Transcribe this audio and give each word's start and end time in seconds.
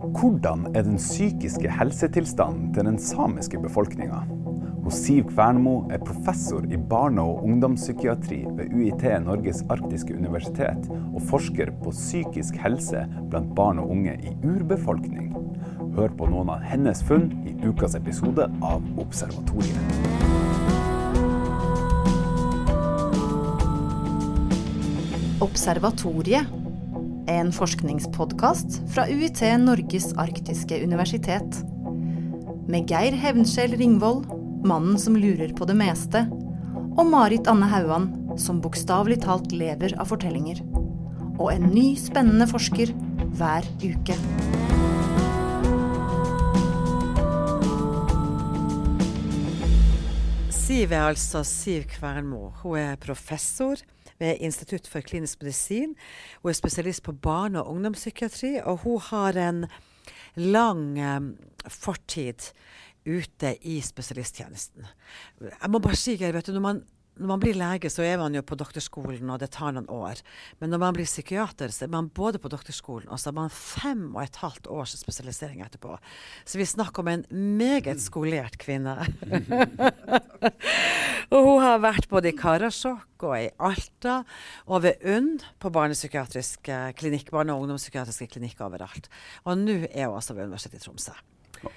Hvordan 0.00 0.66
er 0.74 0.82
den 0.82 0.96
psykiske 0.96 1.70
helsetilstanden 1.70 2.70
til 2.74 2.86
den 2.88 2.98
samiske 2.98 3.60
befolkninga? 3.60 4.22
Siv 4.90 5.24
Kvernmo 5.28 5.84
er 5.90 5.98
professor 6.02 6.64
i 6.66 6.76
barne- 6.76 7.22
og 7.22 7.44
ungdomspsykiatri 7.44 8.46
ved 8.56 8.72
UiT 8.74 9.04
Norges 9.22 9.62
arktiske 9.70 10.16
universitet, 10.16 10.88
og 11.14 11.22
forsker 11.22 11.70
på 11.84 11.90
psykisk 11.90 12.56
helse 12.56 13.04
blant 13.30 13.54
barn 13.54 13.78
og 13.78 13.90
unge 13.90 14.16
i 14.18 14.32
urbefolkning. 14.42 15.36
Hør 15.94 16.08
på 16.18 16.26
noen 16.32 16.50
av 16.50 16.64
hennes 16.66 17.04
funn 17.06 17.30
i 17.46 17.54
ukas 17.68 17.94
episode 17.94 18.48
av 18.62 18.82
Observatoriet. 18.98 19.78
Observatoriet 25.40 26.40
er 26.40 26.59
en 27.30 27.52
forskningspodkast 27.54 28.80
fra 28.90 29.06
UiT 29.06 29.42
Norges 29.62 30.10
arktiske 30.18 30.80
universitet. 30.82 31.60
Med 32.70 32.90
Geir 32.90 33.14
Hevnskjell 33.14 33.76
Ringvold, 33.78 34.26
mannen 34.66 34.98
som 34.98 35.16
lurer 35.18 35.54
på 35.54 35.68
det 35.70 35.78
meste, 35.78 36.26
og 36.98 37.06
Marit 37.10 37.46
Anne 37.50 37.70
Hauan, 37.70 38.10
som 38.38 38.60
bokstavelig 38.62 39.22
talt 39.24 39.54
lever 39.54 39.94
av 39.98 40.10
fortellinger. 40.10 40.62
Og 41.38 41.52
en 41.54 41.70
ny, 41.70 41.92
spennende 41.98 42.50
forsker 42.50 42.94
hver 43.38 43.66
uke. 43.84 44.18
Siv 50.80 50.94
er 50.96 51.10
altså 51.10 51.42
Siv 51.44 51.82
Kvernmo. 51.92 52.54
Hun 52.62 52.78
er 52.80 52.94
professor 52.96 53.76
ved 54.16 54.38
Institutt 54.40 54.86
for 54.88 55.04
klinisk 55.04 55.42
medisin. 55.42 55.90
Hun 56.40 56.48
er 56.48 56.56
spesialist 56.56 57.02
på 57.04 57.12
barne- 57.12 57.60
og 57.60 57.74
ungdomspsykiatri, 57.74 58.62
og 58.64 58.78
hun 58.86 59.00
har 59.10 59.36
en 59.36 59.66
lang 60.36 60.96
um, 61.16 61.26
fortid 61.68 62.48
ute 63.04 63.52
i 63.60 63.80
spesialisttjenesten. 63.84 64.88
Jeg 65.42 65.70
må 65.70 65.82
bare 65.84 66.00
si, 66.00 66.16
Geir, 66.16 66.32
vet 66.32 66.48
du, 66.48 66.56
når 66.56 66.64
man 66.64 66.82
når 67.20 67.28
man 67.28 67.42
blir 67.42 67.58
lege, 67.58 67.90
så 67.92 68.04
er 68.06 68.16
man 68.20 68.34
jo 68.34 68.42
på 68.46 68.56
doktorskolen, 68.58 69.28
og 69.32 69.40
det 69.42 69.50
tar 69.52 69.74
noen 69.76 69.88
år. 69.92 70.22
Men 70.60 70.72
når 70.72 70.80
man 70.82 70.96
blir 70.96 71.08
psykiater, 71.08 71.72
så 71.74 71.84
er 71.84 71.92
man 71.92 72.08
både 72.16 72.40
på 72.40 72.50
doktorskolen, 72.52 73.10
og 73.12 73.20
så 73.20 73.30
har 73.30 73.36
man 73.36 73.52
fem 73.52 74.06
og 74.14 74.22
et 74.24 74.40
halvt 74.40 74.70
års 74.72 74.96
spesialisering 74.98 75.60
etterpå. 75.64 75.98
Så 76.48 76.60
vi 76.60 76.68
snakker 76.68 77.04
om 77.04 77.12
en 77.12 77.24
meget 77.60 78.00
skolert 78.02 78.56
kvinne. 78.62 78.96
og 81.34 81.38
hun 81.44 81.64
har 81.64 81.82
vært 81.84 82.08
både 82.10 82.32
i 82.32 82.36
Karasjok 82.38 83.26
og 83.28 83.36
i 83.36 83.50
Alta, 83.60 84.22
og 84.66 84.86
ved 84.86 85.04
UNN 85.04 85.36
på 85.60 85.72
barnepsykiatrisk 85.74 86.72
klinikk, 86.96 87.28
barne- 87.34 87.52
og 87.52 87.66
ungdomspsykiatriske 87.66 88.32
klinikker 88.32 88.68
overalt. 88.70 89.12
Og 89.44 89.60
nå 89.60 89.82
er 89.90 90.08
hun 90.08 90.16
altså 90.16 90.36
ved 90.36 90.48
Universitetet 90.48 90.80
i 90.80 90.88
Tromsø. 90.88 91.18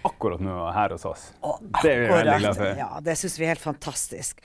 Akkurat 0.08 0.40
nå 0.44 0.56
her 0.72 0.94
hos 0.96 1.04
oss. 1.08 1.26
Og 1.44 1.60
det 1.82 1.92
er 1.92 2.02
vi 2.04 2.10
veldig 2.12 2.38
glad 2.40 2.60
for. 2.60 2.80
Ja, 2.80 2.90
det 3.04 3.18
syns 3.20 3.36
vi 3.40 3.48
er 3.48 3.54
helt 3.54 3.64
fantastisk. 3.64 4.40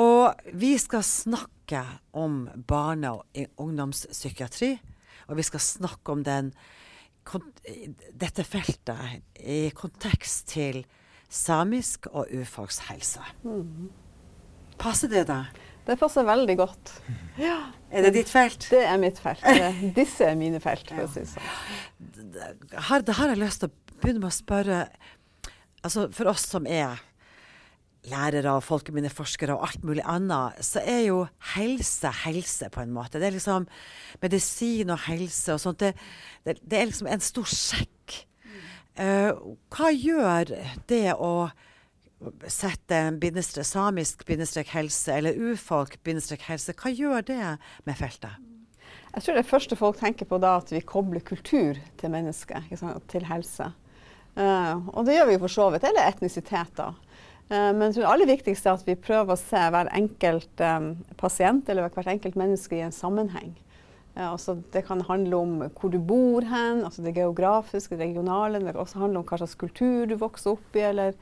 Og 0.00 0.52
vi 0.56 0.72
skal 0.80 1.04
snakke 1.04 1.82
om 2.16 2.46
barne- 2.68 3.12
og 3.12 3.42
ungdomspsykiatri. 3.60 4.72
Og 5.28 5.36
vi 5.36 5.44
skal 5.44 5.60
snakke 5.60 6.12
om 6.12 6.24
den, 6.24 6.52
dette 8.16 8.44
feltet 8.48 9.20
i 9.44 9.68
kontekst 9.76 10.48
til 10.54 10.84
samisk 11.28 12.08
og 12.14 12.32
urfolkshelse. 12.32 13.20
Mm. 13.44 13.90
Passer 14.80 15.12
det 15.12 15.26
deg? 15.28 15.58
Det 15.88 15.96
passer 16.00 16.24
veldig 16.24 16.56
godt. 16.60 16.94
Ja. 17.40 17.58
Er 17.90 18.04
det 18.04 18.14
ditt 18.18 18.28
felt? 18.28 18.66
Det 18.70 18.82
er 18.84 18.98
mitt 19.00 19.20
felt. 19.20 19.44
Disse 19.96 20.26
er 20.28 20.36
mine 20.36 20.60
felt, 20.60 20.88
for 20.88 21.06
å 21.06 21.12
si 21.12 21.24
det 21.24 21.30
sånn. 21.32 22.58
Her, 22.88 23.04
det 23.04 23.16
har 23.16 23.32
jeg 23.32 23.40
lyst 23.40 23.64
til 23.64 23.70
å 23.72 23.87
begynne 24.00 24.22
med 24.22 24.30
å 24.32 24.38
spørre 24.38 24.80
altså 25.86 26.08
For 26.10 26.26
oss 26.30 26.42
som 26.50 26.66
er 26.66 26.98
lærere 28.08 28.54
og 28.56 28.64
folkeminneforskere 28.66 29.54
og 29.54 29.66
alt 29.68 29.84
mulig 29.86 30.02
annet, 30.06 30.58
så 30.64 30.80
er 30.80 31.04
jo 31.08 31.20
helse 31.54 32.10
helse, 32.24 32.70
på 32.72 32.82
en 32.82 32.94
måte. 32.94 33.20
Det 33.20 33.28
er 33.28 33.36
liksom 33.36 33.68
medisin 34.22 34.90
og 34.94 35.02
helse 35.06 35.54
og 35.54 35.62
sånt. 35.62 35.82
Det, 35.82 35.92
det, 36.46 36.56
det 36.62 36.78
er 36.78 36.90
liksom 36.90 37.10
en 37.10 37.24
stor 37.24 37.48
sjekk. 37.52 38.20
Uh, 38.98 39.54
hva 39.74 39.92
gjør 39.94 40.54
det 40.90 41.14
å 41.14 41.50
sette 42.50 42.98
bindestrek, 43.20 43.66
samisk 43.66 44.24
bindestrek 44.26 44.72
helse 44.74 45.14
eller 45.14 45.38
urfolk 45.38 46.00
bindestrek 46.06 46.48
helse, 46.48 46.74
hva 46.74 46.90
gjør 46.90 47.26
det 47.28 47.42
med 47.86 47.98
feltet? 47.98 48.34
Jeg 49.14 49.24
tror 49.24 49.38
det 49.38 49.48
første 49.48 49.76
folk 49.78 49.98
tenker 50.00 50.26
på 50.28 50.38
da, 50.42 50.56
at 50.58 50.72
vi 50.72 50.82
kobler 50.84 51.22
kultur 51.24 51.78
til 51.98 52.12
mennesket, 52.12 52.74
til 53.10 53.28
helse. 53.28 53.70
Uh, 54.38 54.86
og 54.94 55.06
det 55.06 55.16
gjør 55.16 55.32
vi 55.32 55.38
for 55.42 55.52
så 55.52 55.68
vidt. 55.74 55.86
Eller 55.88 56.12
etnisiteter. 56.12 56.94
Uh, 57.50 57.72
men 57.74 57.90
det 57.94 58.04
aller 58.06 58.28
viktigste 58.30 58.70
er 58.70 58.78
at 58.78 58.86
vi 58.86 58.98
prøver 58.98 59.34
å 59.34 59.40
se 59.40 59.62
hver 59.74 59.90
enkelt 59.96 60.62
um, 60.62 60.92
pasient 61.18 61.68
eller 61.68 61.88
hvert 61.88 62.12
enkelt 62.12 62.38
menneske 62.38 62.78
i 62.78 62.84
en 62.86 62.94
sammenheng. 62.94 63.56
Uh, 64.14 64.30
altså 64.30 64.58
det 64.74 64.84
kan 64.86 65.02
handle 65.08 65.42
om 65.42 65.58
hvor 65.66 65.92
du 65.92 65.98
bor 65.98 66.46
hen, 66.46 66.84
altså 66.86 67.02
det 67.02 67.16
geografiske, 67.18 67.96
det 67.96 68.12
regionale. 68.12 68.62
Det 68.62 68.76
kan 68.76 68.82
også 68.84 69.02
handle 69.02 69.22
om 69.22 69.28
hva 69.28 69.42
slags 69.42 69.58
kultur 69.58 70.06
du 70.06 70.18
vokser 70.20 70.54
opp 70.54 70.78
i 70.78 70.86
eller 70.92 71.18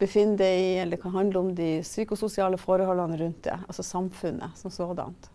befinner 0.00 0.40
deg 0.44 0.60
i. 0.60 0.70
Eller 0.82 0.98
det 0.98 1.02
kan 1.06 1.16
handle 1.16 1.46
om 1.46 1.52
de 1.56 1.72
psykososiale 1.86 2.60
forholdene 2.60 3.20
rundt 3.24 3.44
det, 3.48 3.56
altså 3.66 3.86
samfunnet 3.86 4.60
som 4.60 4.74
sådant. 4.74 5.32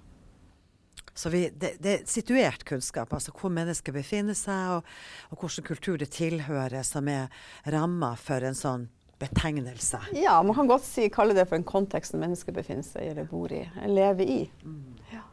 Så 1.16 1.32
vi, 1.32 1.46
det, 1.50 1.78
det, 1.80 1.94
er 1.94 2.10
situert 2.12 2.66
kunnskap, 2.68 3.14
altså 3.16 3.32
hvor 3.32 3.54
mennesker 3.56 3.96
befinner 3.96 4.36
seg, 4.36 4.78
og, 4.78 4.90
og 5.32 5.40
hvilken 5.40 5.68
kultur 5.70 6.02
det 6.02 6.10
tilhører, 6.12 6.84
som 6.84 7.08
er 7.08 7.32
ramma 7.72 8.14
for 8.20 8.44
en 8.44 8.58
sånn 8.58 8.90
betegnelse. 9.20 10.02
Ja, 10.20 10.42
man 10.44 10.58
kan 10.58 10.68
godt 10.68 10.84
si, 10.84 11.08
kalle 11.14 11.38
det 11.38 11.48
for 11.48 11.56
en 11.56 11.64
kontekst 11.68 12.12
som 12.12 12.20
mennesker 12.20 12.56
befinner 12.56 12.84
seg 12.84 13.06
i 13.06 13.14
eller 13.14 13.30
bor 13.30 13.54
i, 13.54 13.64
eller 13.80 13.96
lever 13.96 14.34
i. 14.34 14.42
Mm. 14.66 15.00
Ja. 15.14 15.24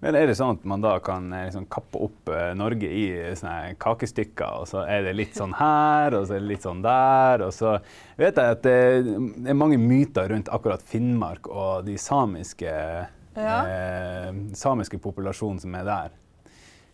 Men 0.00 0.16
Er 0.16 0.28
det 0.28 0.34
sånn 0.38 0.56
at 0.56 0.62
man 0.68 0.84
da 0.84 0.94
kan 1.04 1.28
eh, 1.36 1.46
liksom, 1.48 1.66
kappe 1.72 2.00
opp 2.06 2.30
uh, 2.32 2.52
Norge 2.56 2.88
i 2.88 3.04
sånne 3.36 3.74
kakestykker, 3.80 4.62
og 4.62 4.68
så 4.68 4.84
er 4.88 5.04
det 5.04 5.16
litt 5.16 5.36
sånn 5.36 5.52
her, 5.56 6.16
og 6.16 6.28
så 6.28 6.36
er 6.36 6.44
det 6.44 6.50
litt 6.52 6.64
sånn 6.64 6.80
der, 6.84 7.44
og 7.44 7.52
så 7.56 7.74
vet 8.20 8.40
jeg 8.40 8.56
at 8.56 8.62
det, 8.64 8.76
det 9.36 9.52
er 9.52 9.60
mange 9.60 9.80
myter 9.80 10.32
rundt 10.32 10.52
akkurat 10.52 10.84
Finnmark 10.84 11.48
og 11.52 11.88
de 11.88 11.98
samiske 12.00 12.72
ja. 13.34 13.58
eh, 13.66 14.30
samiske 14.58 14.98
populasjonen 15.02 15.60
som 15.62 15.74
er 15.78 15.86
der. 15.88 16.16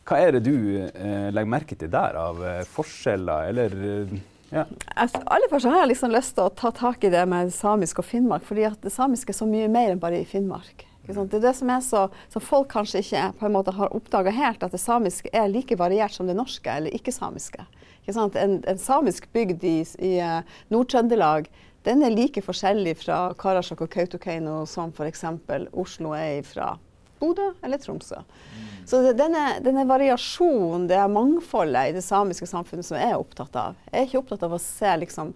Hva 0.06 0.20
er 0.22 0.36
det 0.36 0.44
du 0.46 0.56
eh, 0.86 1.28
legger 1.34 1.50
merke 1.50 1.78
til 1.78 1.90
der 1.90 2.18
av 2.20 2.42
eh, 2.44 2.64
forskjeller, 2.70 3.48
eller 3.50 3.78
eh, 3.90 4.18
ja. 4.54 4.62
Altså, 4.94 5.18
aller 5.26 5.50
først 5.50 5.66
har 5.66 5.80
jeg 5.80 5.90
liksom 5.90 6.12
lyst 6.14 6.36
til 6.36 6.46
å 6.46 6.52
ta 6.54 6.70
tak 6.70 7.02
i 7.04 7.10
det 7.10 7.24
med 7.26 7.50
samisk 7.54 7.98
og 8.02 8.06
Finnmark. 8.06 8.44
fordi 8.46 8.68
at 8.68 8.78
det 8.82 8.92
samiske 8.94 9.34
er 9.34 9.40
så 9.40 9.48
mye 9.50 9.66
mer 9.68 9.90
enn 9.90 10.02
bare 10.02 10.20
i 10.22 10.28
Finnmark. 10.28 10.86
Det 11.06 11.38
er 11.38 11.42
det 11.42 11.54
som 11.54 11.70
er 11.70 11.82
så, 11.86 12.06
så 12.30 12.42
folk 12.42 12.68
kanskje 12.72 13.02
ikke 13.02 13.26
på 13.38 13.46
en 13.46 13.54
måte 13.54 13.74
har 13.74 13.94
oppdaga 13.94 14.32
helt, 14.34 14.62
at 14.62 14.74
det 14.74 14.82
samiske 14.82 15.30
er 15.34 15.50
like 15.50 15.78
variert 15.78 16.14
som 16.14 16.26
det 16.26 16.34
norske 16.38 16.70
eller 16.70 16.94
ikke-samiske. 16.98 17.62
Ikke 18.02 18.26
en, 18.38 18.56
en, 18.66 18.78
samisk 18.78 19.28
bygd 19.34 19.64
i, 19.66 19.76
i 20.02 20.12
uh, 20.22 20.58
Nord-Trøndelag 20.74 21.46
den 21.86 22.02
er 22.02 22.14
like 22.14 22.42
forskjellig 22.42 22.96
fra 22.98 23.20
Karasjok 23.38 23.84
og 23.86 23.92
Kautokeino 23.92 24.64
som 24.66 24.90
f.eks. 24.90 25.22
Oslo 25.70 26.14
er 26.18 26.40
fra 26.46 26.72
Bodø 27.20 27.52
eller 27.64 27.78
Tromsø. 27.78 28.18
Mm. 28.18 28.64
Så 28.86 29.00
denne, 29.16 29.44
denne, 29.64 29.86
variasjonen, 29.88 30.88
det 30.90 30.98
er 30.98 31.12
mangfoldet 31.12 31.90
i 31.90 31.94
det 31.96 32.04
samiske 32.04 32.48
samfunnet 32.50 32.86
som 32.86 32.98
jeg 32.98 33.12
er 33.12 33.20
opptatt 33.20 33.56
av. 33.60 33.78
Jeg 33.90 34.00
er 34.00 34.08
ikke 34.08 34.20
opptatt 34.24 34.44
av 34.46 34.56
å 34.56 34.62
se 34.62 34.96
liksom, 35.02 35.30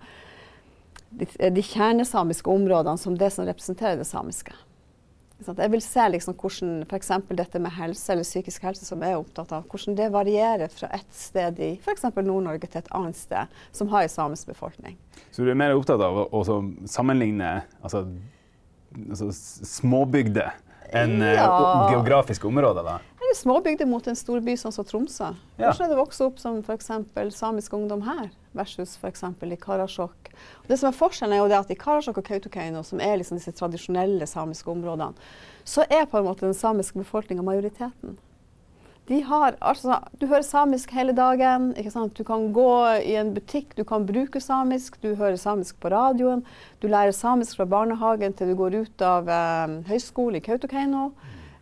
de, 1.10 1.28
de 1.30 1.64
kjernesamiske 1.70 2.52
områdene 2.52 3.00
som 3.00 3.16
det 3.18 3.30
som 3.34 3.48
representerer 3.48 4.02
det 4.02 4.08
samiske. 4.10 4.54
Jeg 5.46 5.72
vil 5.72 5.82
se 5.82 6.06
liksom 6.12 6.36
hvordan 6.38 6.72
f.eks. 6.84 7.10
dette 7.38 7.60
med 7.62 7.72
helse 7.72 8.12
eller 8.12 8.26
psykisk 8.26 8.64
helse, 8.68 8.84
som 8.86 9.02
jeg 9.04 9.14
er 9.14 9.20
opptatt 9.20 9.52
av, 9.56 9.66
hvordan 9.70 9.96
det 9.98 10.08
varierer 10.12 10.72
fra 10.72 10.90
et 10.96 11.08
sted 11.16 11.60
i 11.64 11.70
f.eks. 11.80 12.08
Nord-Norge 12.16 12.68
til 12.68 12.82
et 12.82 12.90
annet 12.96 13.18
sted 13.18 13.60
som 13.76 13.91
har 13.92 14.06
en 14.06 14.12
samisk 14.12 14.50
befolkning. 14.53 14.98
Så 15.30 15.44
du 15.44 15.53
er 15.53 15.59
mer 15.59 15.76
opptatt 15.76 16.03
av 16.04 16.26
å 16.28 16.42
sammenligne 16.91 17.60
altså, 17.80 18.04
altså 19.09 19.30
småbygder 19.32 20.53
enn 20.97 21.20
eh, 21.22 21.36
ja. 21.38 21.48
geografiske 21.92 22.48
områder? 22.48 22.84
da? 22.86 22.98
Eller 23.20 23.38
småbygder 23.38 23.88
mot 23.88 24.06
en 24.10 24.18
storby 24.18 24.56
sånn 24.59 24.74
som 24.74 24.86
Tromsø. 24.86 25.32
Ja. 25.56 25.70
Hvordan 25.70 25.86
er 25.86 25.94
det 25.94 26.00
vokse 26.00 26.26
opp 26.26 26.41
som 26.42 26.60
f.eks. 26.65 26.91
samisk 27.36 27.76
ungdom 27.78 28.03
her, 28.09 28.30
versus 28.56 28.97
f.eks. 28.97 29.24
i 29.24 29.60
Karasjok. 29.60 30.32
Det 30.66 30.78
som 30.78 30.91
er 30.91 30.97
Forskjellen 30.97 31.36
er 31.36 31.42
jo 31.42 31.50
det 31.50 31.58
at 31.60 31.70
i 31.70 31.78
Karasjok 31.78 32.22
og 32.22 32.26
Kautokeino, 32.26 32.82
som 32.86 33.02
er 33.02 33.18
liksom 33.20 33.38
disse 33.38 33.54
tradisjonelle 33.56 34.26
samiske 34.26 34.70
områdene, 34.70 35.14
så 35.64 35.86
er 35.88 36.08
på 36.10 36.18
en 36.18 36.26
måte 36.26 36.47
den 36.47 36.56
samiske 36.56 36.98
befolkninga 36.98 37.44
majoriteten. 37.47 38.18
De 39.10 39.18
har, 39.26 39.56
altså, 39.58 39.97
du 40.20 40.28
hører 40.30 40.44
samisk 40.47 40.92
hele 40.94 41.12
dagen. 41.12 41.72
Du 42.14 42.22
kan 42.22 42.52
gå 42.54 42.70
i 43.02 43.16
en 43.18 43.32
butikk, 43.34 43.72
du 43.74 43.82
kan 43.82 44.06
bruke 44.06 44.38
samisk. 44.41 45.00
Du 45.03 45.16
hører 45.18 45.36
samisk 45.36 45.80
på 45.82 45.91
radioen. 45.91 46.44
Du 46.78 46.86
lærer 46.86 47.10
samisk 47.10 47.58
fra 47.58 47.66
barnehagen 47.66 48.36
til 48.38 48.53
du 48.53 48.54
går 48.54 48.76
ut 48.84 49.03
av 49.03 49.26
eh, 49.26 49.74
høyskole 49.91 50.38
i 50.38 50.44
Kautokeino. 50.46 51.08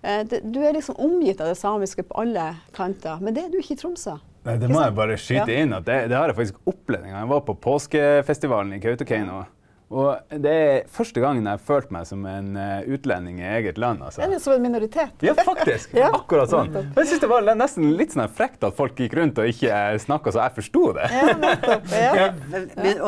Eh, 0.03 0.27
du 0.29 0.61
er 0.61 0.77
liksom 0.77 1.01
omgitt 1.01 1.41
av 1.41 1.49
det 1.49 1.57
samiske 1.57 2.05
på 2.11 2.21
alle 2.21 2.51
kanter. 2.77 3.17
Men 3.25 3.33
det 3.33 3.47
er 3.47 3.55
du 3.55 3.63
ikke 3.63 3.79
i 3.79 3.81
Tromsø. 3.81 4.19
Nei, 4.49 4.57
det 4.63 4.73
må 4.73 4.81
jeg 4.81 4.97
bare 4.97 5.21
skyte 5.21 5.61
inn. 5.61 5.77
at 5.77 5.85
det, 5.85 6.01
det, 6.09 6.17
har 6.17 6.33
jeg 6.33 6.39
faktisk 6.39 6.73
opplevd 6.73 7.05
en 7.05 7.13
gang. 7.13 7.21
Jeg 7.21 7.33
var 7.35 7.47
på 7.47 7.57
påskefestivalen 7.69 8.75
i 8.79 8.83
Kautokeino. 8.83 9.45
Og 9.89 10.35
det 10.45 10.51
er 10.53 10.89
første 10.93 11.21
gangen 11.23 11.47
jeg 11.47 11.57
har 11.57 11.63
følt 11.65 11.93
meg 11.95 12.05
som 12.05 12.25
en 12.29 12.51
uh, 12.61 12.85
utlending 12.93 13.39
i 13.41 13.47
eget 13.57 13.79
land. 13.81 14.03
Altså. 14.05 14.21
Eller 14.25 14.41
som 14.43 14.53
en 14.53 14.65
minoritet. 14.67 15.15
Ja, 15.25 15.33
faktisk. 15.33 15.95
ja. 16.03 16.11
Akkurat 16.13 16.53
sånn. 16.53 16.75
Jeg 16.77 17.09
syns 17.09 17.23
det 17.25 17.31
var 17.31 17.49
nesten 17.49 17.95
litt 17.97 18.13
sånn 18.13 18.29
frekt 18.29 18.67
at 18.69 18.77
folk 18.77 19.01
gikk 19.01 19.17
rundt 19.17 19.41
og 19.41 19.49
ikke 19.49 19.81
snakka 20.05 20.35
så 20.35 20.45
jeg 20.45 20.57
forsto 20.61 20.85
det. 20.99 21.09
Ja, 21.13 21.37
nettopp. 21.45 21.93
Ja. 22.19 22.29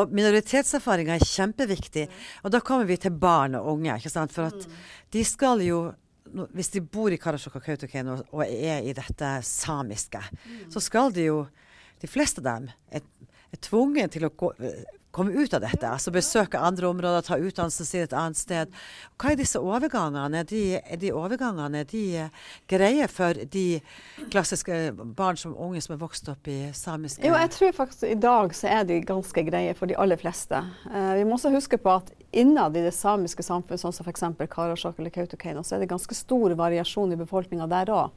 Og 0.01 0.13
minoritetserfaringa 0.15 1.19
er 1.19 1.25
kjempeviktig. 1.25 2.07
Og 2.45 2.53
da 2.55 2.61
kommer 2.65 2.89
vi 2.89 2.97
til 3.01 3.13
barn 3.13 3.57
og 3.59 3.75
unge. 3.75 3.99
ikke 4.01 4.13
sant? 4.13 4.33
For 4.33 4.49
at 4.49 4.65
de 5.13 5.25
skal 5.27 5.61
jo 5.65 5.83
hvis 6.55 6.73
de 6.75 6.83
bor 6.85 7.13
i 7.13 7.19
Karasjok 7.21 7.59
og 7.59 7.65
Kautokeino 7.65 8.17
og 8.31 8.45
er 8.45 8.85
i 8.87 8.95
dette 8.97 9.33
samiske, 9.47 10.23
så 10.71 10.83
skal 10.83 11.15
de 11.17 11.31
jo 11.31 11.43
De 12.01 12.09
fleste 12.09 12.41
av 12.41 12.47
dem 12.47 12.69
er, 12.97 13.03
er 13.53 13.59
tvunget 13.61 14.15
til 14.15 14.25
å 14.25 14.31
gå 14.33 14.55
komme 15.11 15.35
ut 15.35 15.55
av 15.55 15.63
dette. 15.65 15.87
Altså 15.89 16.13
besøke 16.15 16.59
andre 16.59 16.89
områder, 16.91 17.25
ta 17.27 17.39
utdannelsen 17.39 17.89
sin 17.89 18.05
et 18.05 18.15
annet 18.17 18.39
sted. 18.39 18.75
Hva 19.21 19.33
er 19.33 19.41
disse 19.41 19.61
overgangene? 19.61 20.43
Er 20.43 20.49
de, 20.49 20.63
de 21.03 21.13
overgangene 21.15 21.83
er 21.83 21.89
de 21.91 22.05
uh, 22.27 22.47
greie 22.71 23.09
for 23.11 23.39
de 23.55 23.67
klassiske 24.31 24.79
barn 25.19 25.41
som 25.41 25.57
unge 25.59 25.83
som 25.85 25.97
er 25.97 26.03
vokst 26.03 26.31
opp 26.33 26.51
i 26.51 26.59
samiske 26.77 27.27
Jo, 27.27 27.37
jeg 27.39 27.53
tror 27.57 27.77
faktisk 27.83 28.07
i 28.11 28.19
dag 28.21 28.55
så 28.57 28.71
er 28.71 28.87
de 28.89 29.01
ganske 29.07 29.47
greie 29.51 29.75
for 29.79 29.91
de 29.91 29.99
aller 29.99 30.21
fleste. 30.21 30.63
Uh, 30.87 31.15
vi 31.19 31.27
må 31.27 31.39
også 31.39 31.55
huske 31.55 31.81
på 31.81 31.99
at 31.99 32.15
innad 32.31 32.77
i 32.79 32.85
det 32.87 32.95
samiske 32.95 33.43
samfunnet, 33.43 33.83
sånn 33.83 33.95
som 33.95 34.07
f.eks. 34.07 34.27
Karasjok 34.51 35.01
eller 35.01 35.15
Kautokeino, 35.15 35.65
så 35.67 35.77
er 35.77 35.83
det 35.83 35.91
ganske 35.91 36.15
stor 36.15 36.55
variasjon 36.59 37.15
i 37.15 37.19
befolkninga 37.19 37.67
der 37.71 37.91
òg. 37.95 38.15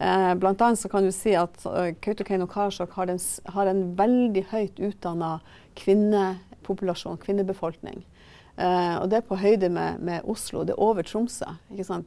Eh, 0.00 0.74
så 0.76 0.88
kan 0.88 1.04
du 1.04 1.12
si 1.12 1.34
at 1.36 1.66
uh, 1.66 1.92
Kautokeino 2.00 2.46
og 2.46 2.52
Karasjok 2.54 2.94
har, 2.96 3.10
har, 3.52 3.66
en 3.66 3.82
veldig 3.96 4.46
høyt 4.48 4.80
utdanna 4.80 5.40
kvinnepopulasjon, 5.80 7.20
kvinnebefolkning. 7.22 8.04
Uh, 8.60 9.00
og 9.00 9.06
det 9.08 9.20
er 9.20 9.28
på 9.28 9.38
høyde 9.40 9.70
med, 9.72 10.00
med 10.04 10.26
Oslo. 10.28 10.64
Det 10.68 10.74
er 10.74 10.82
over 10.82 11.06
Tromsø. 11.06 11.48
Liksom, 11.72 12.04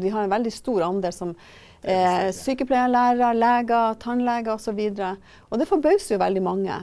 de 0.00 0.12
har 0.12 0.22
en 0.22 0.34
veldig 0.34 0.52
stor 0.54 0.84
andel 0.86 1.14
som 1.14 1.32
er 1.86 2.30
sykepleierlærere, 2.34 3.32
leger, 3.34 3.96
tannleger 4.02 4.54
osv. 4.54 4.78
Og, 4.90 5.00
så 5.00 5.10
og 5.50 5.60
det 5.60 5.68
forbauser 5.70 6.16
jo 6.16 6.22
veldig 6.22 6.42
mange. 6.46 6.78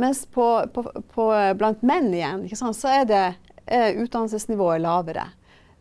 Mens 0.00 0.24
på, 0.26 0.46
på, 0.74 0.84
på, 1.14 1.28
blant 1.58 1.84
menn 1.86 2.10
igjen, 2.14 2.48
så 2.56 2.90
er, 2.90 3.04
det, 3.08 3.22
er 3.66 4.00
utdannelsesnivået 4.02 4.82
lavere. 4.82 5.28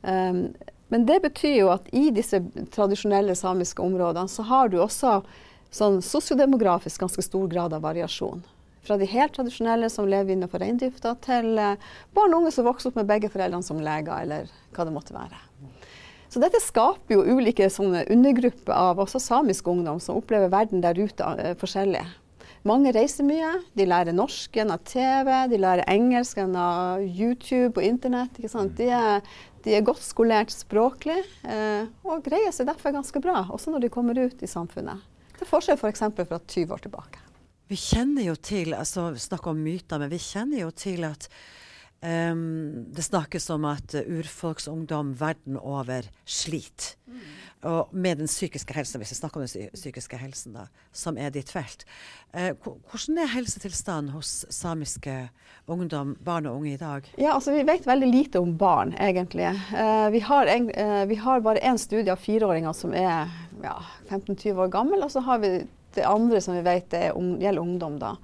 Um, 0.04 0.52
men 0.94 1.08
det 1.10 1.24
betyr 1.24 1.56
jo 1.58 1.72
at 1.74 1.88
i 1.96 2.10
disse 2.14 2.38
tradisjonelle 2.76 3.34
samiske 3.36 3.82
områdene 3.82 4.30
så 4.30 4.46
har 4.46 4.70
du 4.70 4.78
også 4.84 5.22
sånn 5.74 6.02
sosiodemografisk 6.06 7.02
ganske 7.02 7.24
stor 7.26 7.48
grad 7.50 7.74
av 7.74 7.82
variasjon. 7.82 8.44
Fra 8.84 8.98
de 9.00 9.08
helt 9.08 9.36
tradisjonelle 9.36 9.88
som 9.92 10.08
lever 10.10 10.36
innenfor 10.36 10.60
reindrifta, 10.60 11.16
til 11.24 11.54
eh, 11.60 11.92
barn 12.16 12.34
og 12.36 12.44
unge 12.44 12.52
som 12.56 12.68
vokser 12.68 12.92
opp 12.92 13.00
med 13.00 13.08
begge 13.08 13.32
foreldrene 13.32 13.64
som 13.64 13.80
leger, 13.80 14.26
eller 14.26 14.52
hva 14.76 14.88
det 14.88 14.96
måtte 14.96 15.16
være. 15.16 15.40
Så 16.34 16.42
dette 16.42 16.60
skaper 16.64 17.14
jo 17.14 17.38
ulike 17.38 17.70
undergrupper 17.78 18.74
av 18.74 19.00
også 19.00 19.22
samisk 19.22 19.68
ungdom 19.70 20.00
som 20.02 20.18
opplever 20.18 20.50
verden 20.50 20.82
der 20.82 20.98
ute 20.98 21.24
uh, 21.24 21.54
forskjellig. 21.62 22.02
Mange 22.66 22.94
reiser 22.96 23.28
mye. 23.28 23.50
De 23.76 23.86
lærer 23.86 24.16
norsk 24.16 24.56
gjennom 24.56 24.80
TV, 24.88 25.30
de 25.52 25.60
lærer 25.60 25.84
engelsk 25.92 26.40
gjennom 26.40 27.04
YouTube 27.04 27.76
og 27.76 27.86
internett. 27.86 28.40
De 28.40 28.88
er, 28.88 29.20
de, 29.66 29.76
er, 29.76 29.84
godt 29.84 30.02
skolert 30.02 30.54
språklig 30.56 31.20
eh, 31.44 31.84
og 32.08 32.24
greier 32.24 32.56
seg 32.56 32.72
derfor 32.72 32.96
ganske 32.96 33.20
bra, 33.24 33.44
også 33.52 33.76
når 33.76 33.84
de 33.84 33.92
kommer 33.94 34.24
ut 34.24 34.42
i 34.42 34.50
samfunnet. 34.50 35.04
Til 35.38 35.50
forskjell 35.50 35.76
f.eks. 35.76 36.08
For 36.16 36.32
fra 36.32 36.40
20 36.40 36.74
år 36.78 36.88
tilbake. 36.88 37.33
Vi 37.72 37.80
kjenner 37.80 38.28
jo 38.28 38.36
til, 38.36 38.74
altså 38.76 39.12
Snakk 39.20 39.48
om 39.52 39.62
myter, 39.64 40.02
men 40.02 40.12
vi 40.12 40.22
kjenner 40.22 40.66
jo 40.66 40.72
til 40.76 41.06
at 41.08 41.30
um, 42.04 42.84
det 42.92 43.06
snakkes 43.06 43.48
om 43.56 43.66
at 43.70 43.96
urfolksungdom 44.04 45.14
verden 45.20 45.58
over 45.58 46.10
sliter. 46.26 46.98
Mm. 47.08 47.22
Og 47.64 47.94
med 47.96 48.20
den 48.20 48.28
psykiske 48.28 48.76
helsen, 48.76 49.00
hvis 49.00 49.14
vi 49.14 49.16
snakker 49.22 49.40
om 49.40 49.48
den 49.48 49.70
psykiske 49.72 50.18
helsen, 50.20 50.58
da, 50.58 50.66
som 50.92 51.16
er 51.18 51.32
ditt 51.32 51.52
felt. 51.54 51.86
Uh, 52.36 52.52
hvordan 52.92 53.22
er 53.24 53.32
helsetilstanden 53.32 54.12
hos 54.12 54.42
samiske 54.52 55.16
ungdom, 55.72 56.18
barn 56.20 56.50
og 56.50 56.60
unge 56.60 56.74
i 56.74 56.82
dag? 56.82 57.08
Ja, 57.16 57.38
altså 57.38 57.56
Vi 57.56 57.64
vet 57.64 57.88
veldig 57.88 58.10
lite 58.12 58.42
om 58.44 58.58
barn, 58.58 58.92
egentlig. 59.00 59.48
Uh, 59.72 60.12
vi, 60.12 60.20
har 60.20 60.52
en, 60.52 60.68
uh, 60.76 61.06
vi, 61.08 61.16
har 61.16 61.46
bare 61.46 61.64
én 61.64 61.80
studie 61.80 62.12
av 62.12 62.20
fireåringer 62.20 62.76
som 62.76 62.92
er 62.92 63.32
ja, 63.64 63.78
15-20 64.10 64.60
år 64.66 64.76
gammel, 64.76 65.06
og 65.06 65.16
så 65.16 65.24
har 65.24 65.40
vi 65.40 65.62
det 65.98 66.08
andre 66.08 66.42
som 66.44 66.56
vi 66.58 66.64
vet 66.66 66.94
er, 66.98 67.14
gjelder 67.14 67.62
ungdom. 67.62 68.00
da. 68.02 68.16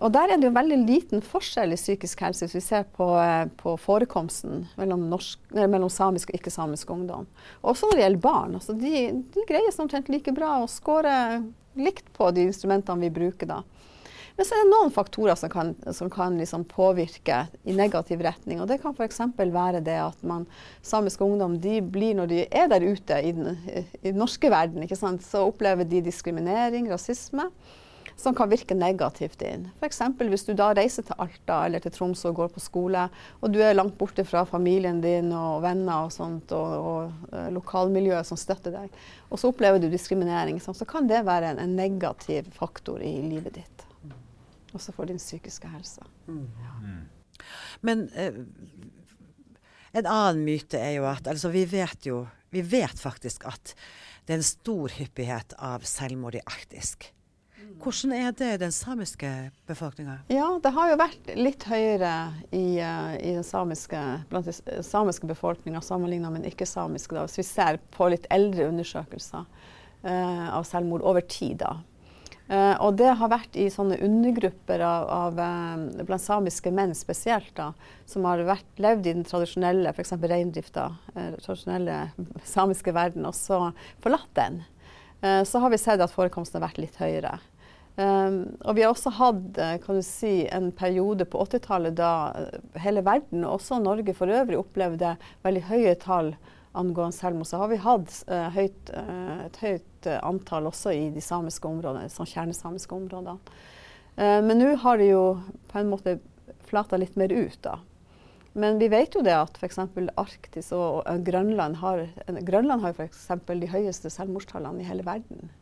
Og 0.00 0.12
Der 0.12 0.32
er 0.32 0.40
det 0.40 0.48
jo 0.48 0.56
veldig 0.56 0.78
liten 0.88 1.20
forskjell 1.20 1.74
i 1.74 1.78
psykisk 1.78 2.22
helse 2.24 2.46
hvis 2.46 2.56
vi 2.56 2.62
ser 2.64 2.86
på, 2.96 3.06
eh, 3.20 3.50
på 3.60 3.74
forekomsten 3.76 4.64
mellom, 4.80 5.08
norsk, 5.12 5.38
mellom, 5.52 5.90
samisk 5.92 6.32
og 6.32 6.38
ikke-samisk 6.38 6.90
ungdom. 6.90 7.26
Også 7.60 7.88
når 7.88 7.98
det 7.98 8.04
gjelder 8.06 8.24
barn. 8.24 8.54
Altså 8.56 8.76
de, 8.80 9.10
de 9.34 9.46
greier 9.48 9.68
seg 9.74 9.84
omtrent 9.84 10.08
like 10.08 10.32
bra 10.32 10.54
og 10.62 10.72
scorer 10.72 11.42
likt 11.76 12.08
på 12.16 12.30
de 12.32 12.48
instrumentene 12.48 13.04
vi 13.04 13.12
bruker 13.20 13.50
da. 13.50 13.60
Men 14.40 14.46
så 14.48 14.56
er 14.56 14.62
det 14.64 14.70
noen 14.72 14.92
faktorer 14.94 15.36
som 15.36 15.50
kan, 15.52 15.74
som 15.92 16.08
kan 16.08 16.38
liksom 16.40 16.62
påvirke 16.64 17.42
i 17.68 17.74
negativ 17.76 18.22
retning. 18.24 18.62
og 18.62 18.70
Det 18.70 18.78
kan 18.80 18.94
f.eks. 18.96 19.18
være 19.36 19.82
det 19.84 19.98
at 20.00 20.22
man, 20.24 20.46
samiske 20.80 21.26
ungdom 21.26 21.58
de 21.60 21.82
blir, 21.84 22.14
når 22.16 22.30
de 22.30 22.38
er 22.48 22.70
der 22.72 22.86
ute 22.88 23.18
i 23.20 23.34
den, 23.36 23.58
i 24.00 24.06
den 24.06 24.16
norske 24.16 24.48
verden, 24.48 24.80
så 25.20 25.42
opplever 25.44 25.84
de 25.84 26.00
diskriminering, 26.06 26.88
rasisme 26.88 27.50
som 28.16 28.32
kan 28.36 28.48
virke 28.48 28.72
negativt 28.72 29.44
inn. 29.44 29.66
F.eks. 29.76 30.00
hvis 30.16 30.46
du 30.48 30.54
da 30.56 30.70
reiser 30.72 31.04
til 31.04 31.20
Alta 31.20 31.58
eller 31.66 31.84
til 31.84 31.92
Tromsø 31.92 32.32
og 32.32 32.40
går 32.40 32.56
på 32.56 32.64
skole, 32.64 33.04
og 33.44 33.52
du 33.52 33.60
er 33.60 33.76
langt 33.76 33.98
borte 34.00 34.24
fra 34.24 34.46
familien 34.48 35.02
din 35.04 35.34
og 35.36 35.60
venner 35.66 36.06
og 36.06 36.16
sånt, 36.16 36.56
og, 36.56 36.72
og 36.80 37.28
uh, 37.36 37.52
lokalmiljøet 37.60 38.32
som 38.32 38.40
støtter 38.40 38.72
deg, 38.72 38.98
og 39.28 39.36
så 39.36 39.52
opplever 39.52 39.84
du 39.84 39.90
diskriminering, 39.92 40.64
så 40.64 40.88
kan 40.88 41.12
det 41.12 41.26
være 41.28 41.52
en, 41.52 41.62
en 41.68 41.76
negativ 41.76 42.48
faktor 42.56 43.04
i 43.04 43.18
livet 43.28 43.60
ditt 43.60 43.79
også 44.76 44.94
for 44.96 45.10
din 45.10 45.20
psykiske 45.20 45.68
helse. 45.68 46.04
Mm. 46.26 46.48
Ja. 46.60 46.74
Mm. 46.82 47.06
Men 47.80 48.08
eh, 48.14 48.42
en 49.92 50.06
annen 50.06 50.44
myte 50.46 50.78
er 50.78 50.98
jo 50.98 51.06
at 51.10 51.26
altså 51.30 51.50
vi 51.54 51.64
vet 51.68 52.06
jo 52.06 52.26
Vi 52.50 52.64
vet 52.66 52.98
faktisk 52.98 53.44
at 53.46 53.74
det 54.26 54.34
er 54.34 54.40
en 54.40 54.46
stor 54.46 54.90
hyppighet 54.90 55.54
av 55.62 55.84
selvmord 55.86 56.34
i 56.34 56.40
Arktisk. 56.42 57.06
Hvordan 57.80 58.12
er 58.12 58.32
det 58.36 58.48
i 58.54 58.58
den 58.60 58.72
samiske 58.74 59.28
befolkninga? 59.70 60.18
Ja, 60.28 60.48
det 60.62 60.72
har 60.74 60.90
jo 60.90 60.98
vært 61.00 61.30
litt 61.38 61.64
høyere 61.70 62.12
i, 62.50 62.80
uh, 62.82 63.14
i 63.16 63.36
den 63.36 63.46
samiske, 63.46 64.00
blant 64.30 64.50
den 64.50 64.84
samiske 64.84 65.30
befolkninga 65.30 65.80
sammenligna 65.84 66.32
med 66.32 66.42
den 66.42 66.50
ikke-samiske. 66.52 67.16
Hvis 67.22 67.38
vi 67.40 67.46
ser 67.46 67.78
på 67.94 68.10
litt 68.12 68.26
eldre 68.34 68.66
undersøkelser 68.72 69.46
uh, 69.46 70.48
av 70.58 70.66
selvmord 70.68 71.06
over 71.06 71.24
tid. 71.24 71.62
da. 71.62 71.78
Uh, 72.50 72.74
og 72.82 72.96
det 72.98 73.12
har 73.14 73.30
vært 73.30 73.54
i 73.54 73.68
sånne 73.70 74.00
undergrupper 74.02 74.82
av, 74.82 75.04
av 75.14 75.36
uh, 75.38 76.02
blant 76.02 76.22
samiske 76.22 76.72
menn 76.74 76.96
spesielt, 76.98 77.52
da, 77.54 77.68
som 78.10 78.26
har 78.26 78.42
vært, 78.48 78.66
levd 78.82 79.06
i 79.06 79.12
den 79.20 79.26
tradisjonelle 79.28 79.92
f.eks. 79.94 80.16
reindrifta, 80.18 80.88
uh, 81.14 81.36
tradisjonelle 81.38 82.00
samiske 82.42 82.94
verden, 82.96 83.28
og 83.28 83.38
så 83.38 83.68
forlatt 84.02 84.34
den. 84.34 84.62
så 85.20 85.60
har 85.60 85.68
vi 85.68 85.76
sett 85.76 86.00
at 86.00 86.12
forekomsten 86.14 86.56
har 86.56 86.70
vært 86.70 86.78
litt 86.80 86.94
høyere. 86.96 87.34
Um, 88.00 88.56
og 88.64 88.78
vi 88.78 88.82
har 88.86 88.94
også 88.94 89.10
hatt 89.12 89.58
kan 89.84 89.98
du 89.98 90.02
si, 90.02 90.46
en 90.48 90.70
periode 90.72 91.26
på 91.28 91.42
80-tallet 91.44 91.98
da 91.98 92.12
hele 92.80 93.04
verden, 93.04 93.44
og 93.44 93.58
også 93.58 93.82
Norge 93.84 94.14
for 94.16 94.32
øvrig, 94.32 94.58
opplevde 94.58 95.18
veldig 95.44 95.66
høye 95.68 95.94
tall 96.00 96.32
angående 96.72 97.16
selvmord, 97.16 97.46
så 97.46 97.58
har 97.62 97.70
vi 97.72 97.80
hatt 97.82 98.16
uh, 98.30 98.48
høyt, 98.54 98.92
uh, 98.94 99.44
et 99.46 99.60
høyt 99.64 100.06
uh, 100.08 100.18
antall 100.26 100.68
også 100.70 100.94
i 100.94 101.08
de 101.14 101.22
samiske 101.24 101.66
områdene, 101.68 102.10
sånn 102.12 102.28
kjernesamiske 102.30 102.94
områdene. 102.94 103.38
men 104.20 104.58
nå 104.58 104.74
har 104.82 104.98
det 104.98 105.06
jo 105.06 105.40
på 105.70 105.78
en 105.78 105.88
måte 105.88 106.18
flata 106.68 106.98
litt 107.00 107.14
mer 107.16 107.32
ut, 107.32 107.56
da. 107.62 107.78
Men 108.52 108.78
vi 108.78 108.88
vet 108.90 109.14
jo 109.14 109.22
det 109.22 109.32
at 109.32 109.56
f.eks. 109.56 109.78
Arktis 110.18 110.72
og, 110.74 111.06
og 111.06 111.24
Grønland 111.24 111.78
har, 111.80 112.02
Grønland 112.26 112.82
har 112.82 112.96
f.eks. 112.98 113.28
de 113.46 113.70
høyeste 113.70 114.10
selvmordstallene 114.10 114.82
i 114.82 114.88
hele 114.88 115.06
verden. 115.06 115.52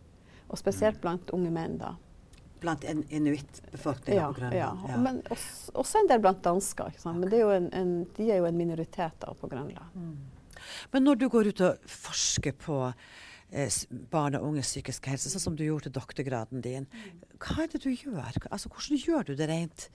Og 0.49 0.59
spesielt 0.59 0.97
mm. 0.97 1.03
blant 1.05 1.31
unge 1.37 1.53
menn, 1.53 1.77
da. 1.79 1.93
Blant 2.59 2.85
en 2.89 3.05
inuittbefolkninga 3.15 4.19
ja, 4.19 4.31
på 4.33 4.41
Grønland? 4.41 4.59
Ja, 4.59 4.73
ja. 4.89 4.99
men 5.05 5.21
også, 5.29 5.77
også, 5.85 6.01
en 6.01 6.11
del 6.11 6.25
blant 6.25 6.43
dansker. 6.43 6.97
Men 7.13 7.29
er 7.29 7.55
en, 7.59 7.71
en, 7.77 7.95
de 8.17 8.33
er 8.33 8.41
jo 8.41 8.49
en 8.49 8.59
minoritet 8.59 9.21
da 9.21 9.37
på 9.37 9.53
Grønland. 9.53 9.95
Mm. 9.95 10.38
Men 10.93 11.07
når 11.07 11.21
du 11.21 11.27
går 11.33 11.51
ut 11.53 11.65
og 11.67 11.91
forsker 11.91 12.57
på 12.59 12.79
eh, 12.89 13.81
barn 14.13 14.39
og 14.39 14.47
unges 14.51 14.73
psykiske 14.75 15.13
helse, 15.13 15.33
sånn 15.33 15.47
som 15.49 15.59
du 15.59 15.65
gjorde 15.67 15.89
til 15.89 15.97
doktorgraden 15.99 16.65
din, 16.65 16.89
hva 17.39 17.65
er 17.65 17.73
det 17.73 17.83
du 17.85 17.91
gjør? 17.91 18.39
Altså, 18.51 18.71
hvordan 18.73 19.03
gjør 19.05 19.29
du 19.31 19.37
det 19.39 19.51
rent 19.51 19.89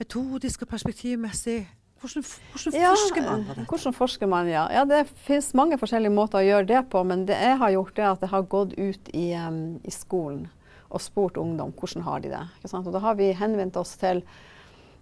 metodisk 0.00 0.64
og 0.64 0.72
perspektivmessig? 0.72 1.62
Hvordan, 2.00 2.24
hvordan 2.52 2.80
ja, 2.80 2.90
forsker 2.94 3.24
man 3.26 3.42
på 3.44 3.54
dette? 3.54 3.66
Hvordan 3.68 3.94
forsker 3.96 4.28
man, 4.32 4.48
ja. 4.48 4.62
ja. 4.72 4.86
Det 4.88 5.02
finnes 5.26 5.50
mange 5.58 5.76
forskjellige 5.80 6.14
måter 6.16 6.40
å 6.40 6.46
gjøre 6.46 6.68
det 6.70 6.80
på, 6.92 7.02
men 7.04 7.26
det 7.28 7.36
jeg 7.36 7.58
har 7.60 7.74
gjort, 7.74 7.98
er 7.98 8.08
at 8.14 8.24
jeg 8.24 8.32
har 8.32 8.46
gått 8.54 8.72
ut 8.78 9.10
i, 9.12 9.26
um, 9.36 9.60
i 9.84 9.92
skolen 9.92 10.46
og 10.90 11.02
spurt 11.04 11.36
ungdom 11.38 11.74
hvordan 11.76 12.06
har 12.06 12.22
de 12.24 12.32
det. 12.32 12.46
Og 12.72 12.88
da 12.94 13.02
har 13.04 13.18
vi 13.18 13.28
henvendt 13.36 13.76
oss 13.78 13.92
til 14.00 14.24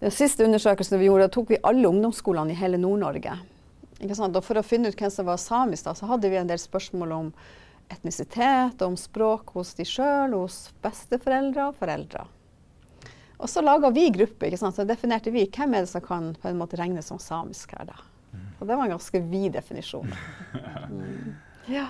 den 0.03 0.13
siste 0.15 0.45
undersøkelsen 0.47 0.99
vi 0.99 1.07
gjorde, 1.09 1.29
da 1.29 1.35
tok 1.35 1.55
vi 1.55 1.63
alle 1.67 1.89
ungdomsskolene 1.89 2.55
i 2.55 2.59
hele 2.59 2.81
Nord-Norge. 2.83 3.39
Ikke 3.99 4.15
sant? 4.15 4.37
Og 4.39 4.45
for 4.47 4.61
å 4.61 4.67
finne 4.67 4.91
ut 4.91 4.99
hvem 4.99 5.11
som 5.11 5.27
var 5.27 5.41
samisk, 5.43 5.89
da, 5.89 5.95
så 5.99 6.09
hadde 6.11 6.31
vi 6.31 6.39
en 6.39 6.51
del 6.51 6.61
spørsmål 6.63 7.15
om 7.17 7.31
etnisitet, 7.93 8.83
om 8.85 8.97
språk 9.01 9.55
hos 9.57 9.73
de 9.79 9.87
sjøl, 9.89 10.37
hos 10.37 10.69
besteforeldre 10.85 11.71
og 11.71 11.79
foreldre. 11.81 12.27
Og 13.39 13.51
så 13.51 13.63
laga 13.63 13.91
vi 13.95 14.09
gruppe, 14.11 14.49
ikke 14.49 14.59
sant? 14.61 14.77
så 14.77 14.87
definerte 14.87 15.33
vi 15.35 15.47
hvem 15.47 15.77
er 15.79 15.87
det 15.87 15.93
som 15.93 16.03
kan 16.05 16.33
på 16.39 16.51
en 16.51 16.59
måte 16.59 16.79
regnes 16.79 17.07
som 17.11 17.21
samisk 17.23 17.75
her. 17.79 17.89
da. 17.93 17.99
Og 18.59 18.67
det 18.67 18.75
var 18.75 18.85
en 18.85 18.97
ganske 18.97 19.21
vid 19.31 19.53
definisjon. 19.59 20.15
Mm. 20.91 21.37
Ja. 21.69 21.85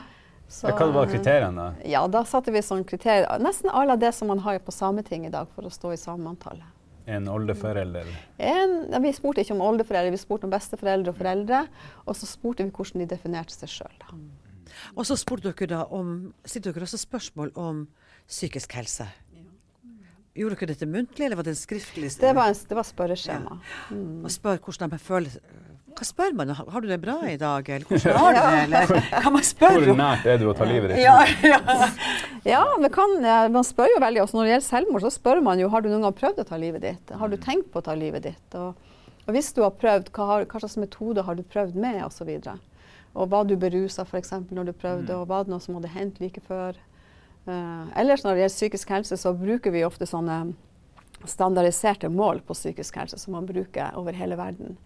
Så, 0.48 0.72
Hva 0.74 0.88
var 0.90 1.06
kriteriene 1.06 1.54
da? 1.54 1.86
Ja, 1.86 2.00
Da 2.10 2.24
satte 2.26 2.50
vi 2.50 2.58
sånn 2.66 2.80
kriterier. 2.88 3.28
Nesten 3.38 3.70
alle 3.70 3.94
det 4.00 4.10
som 4.16 4.26
man 4.26 4.40
har 4.42 4.58
på 4.64 4.72
Sametinget 4.74 5.30
i 5.30 5.34
dag 5.36 5.46
for 5.54 5.68
å 5.68 5.70
stå 5.70 5.92
i 5.94 6.00
sameantallet. 6.00 6.66
En 7.08 7.28
oldeforelder? 7.32 8.08
En, 8.36 8.74
ja, 8.92 9.00
vi 9.00 9.12
spurte 9.16 9.40
ikke 9.40 9.54
om 9.56 9.62
oldeforeldre, 9.64 10.12
vi 10.12 10.20
spurte 10.20 10.44
om 10.48 10.52
besteforeldre 10.52 11.14
og 11.14 11.16
foreldre. 11.16 11.62
Og 12.04 12.18
så 12.18 12.28
spurte 12.28 12.66
vi 12.66 12.74
hvordan 12.74 13.04
de 13.04 13.08
definerte 13.08 13.56
seg 13.56 13.72
sjøl. 13.78 14.04
Og 14.94 15.06
så 15.08 15.16
spurte 15.18 15.48
dere 15.48 15.70
da 15.72 15.84
om, 15.94 16.34
stilte 16.44 16.74
dere 16.74 16.84
også 16.88 17.00
spørsmål 17.00 17.54
om 17.56 17.86
psykisk 18.28 18.76
helse. 18.76 19.08
Gjorde 20.38 20.58
dere 20.60 20.70
dette 20.74 20.86
muntlig, 20.86 21.24
eller 21.26 21.40
var 21.40 21.48
det 21.48 21.56
en 21.56 21.58
skriftlig? 21.58 22.12
Det 22.20 22.34
var, 22.36 22.52
en, 22.52 22.60
det 22.68 22.76
var 22.78 22.86
spørreskjema. 22.86 23.56
Ja. 23.56 23.96
Mm. 23.96 24.20
Og 24.28 24.30
spør 24.30 24.60
hvordan 24.62 24.92
de 24.92 25.00
føler 25.02 25.40
hva 25.98 26.06
spør 26.06 26.34
man? 26.38 26.52
Har 26.54 26.84
du 26.84 26.88
det 26.90 27.00
bra 27.02 27.16
i 27.28 27.38
dag, 27.40 27.68
eller 27.68 27.88
hvordan 27.88 28.18
har 28.22 28.36
du 28.36 28.40
det? 28.40 28.82
Eller 28.82 29.08
kan 29.24 29.34
man 29.34 29.46
spørre 29.52 29.80
Hvor 29.82 29.98
nært 29.98 30.28
er 30.30 30.38
du 30.40 30.46
å 30.50 30.54
ta 30.56 30.68
livet 30.68 30.92
ditt? 30.92 31.02
Ja, 31.02 31.16
ja. 31.42 31.58
ja 32.52 32.62
kan, 32.94 33.16
man 33.54 33.66
spør 33.66 33.90
jo 33.94 34.02
veldig. 34.04 34.22
Også 34.24 34.38
når 34.38 34.46
det 34.46 34.52
gjelder 34.54 34.68
selvmord, 34.68 35.06
så 35.06 35.12
spør 35.14 35.42
man 35.44 35.62
jo 35.62 35.70
har 35.72 35.82
du 35.82 35.90
noen 35.90 36.06
gang 36.06 36.18
prøvd 36.20 36.44
å 36.44 36.46
ta 36.48 36.60
livet 36.60 36.86
ditt. 36.86 37.14
Har 37.18 37.32
du 37.32 37.38
mm. 37.38 37.42
tenkt 37.44 37.72
på 37.72 37.82
å 37.82 37.86
ta 37.88 37.96
livet 37.98 38.28
ditt? 38.28 38.58
Og, 38.58 38.78
og 39.26 39.34
hvis 39.34 39.50
du 39.56 39.64
har 39.64 39.74
prøvd, 39.74 40.12
hva, 40.14 40.28
har, 40.32 40.46
hva, 40.46 40.62
slags 40.62 40.78
metode 40.80 41.26
har 41.26 41.38
du 41.38 41.42
prøvd 41.42 41.78
med, 41.78 41.98
osv. 42.06 42.30
Og, 42.38 42.84
og 43.18 43.32
var 43.34 43.48
du 43.48 43.56
berusa 43.58 44.06
f.eks. 44.06 44.36
når 44.54 44.70
du 44.70 44.76
prøvde, 44.76 45.10
mm. 45.10 45.18
og 45.18 45.26
var 45.32 45.44
det 45.46 45.54
noe 45.54 45.64
som 45.64 45.80
hadde 45.80 45.92
hendt 45.96 46.22
like 46.22 46.44
før? 46.46 46.78
Uh, 47.48 47.88
ellers 47.98 48.22
når 48.22 48.36
det 48.36 48.44
gjelder 48.44 48.56
psykisk 48.56 48.90
helse, 48.92 49.18
så 49.18 49.34
bruker 49.34 49.74
vi 49.74 49.86
ofte 49.86 50.06
sånne 50.06 50.42
standardiserte 51.26 52.06
mål 52.12 52.44
på 52.46 52.54
psykisk 52.54 53.00
helse 53.00 53.18
som 53.18 53.34
man 53.34 53.48
bruker 53.48 53.96
over 53.98 54.14
hele 54.14 54.36
verden 54.38 54.76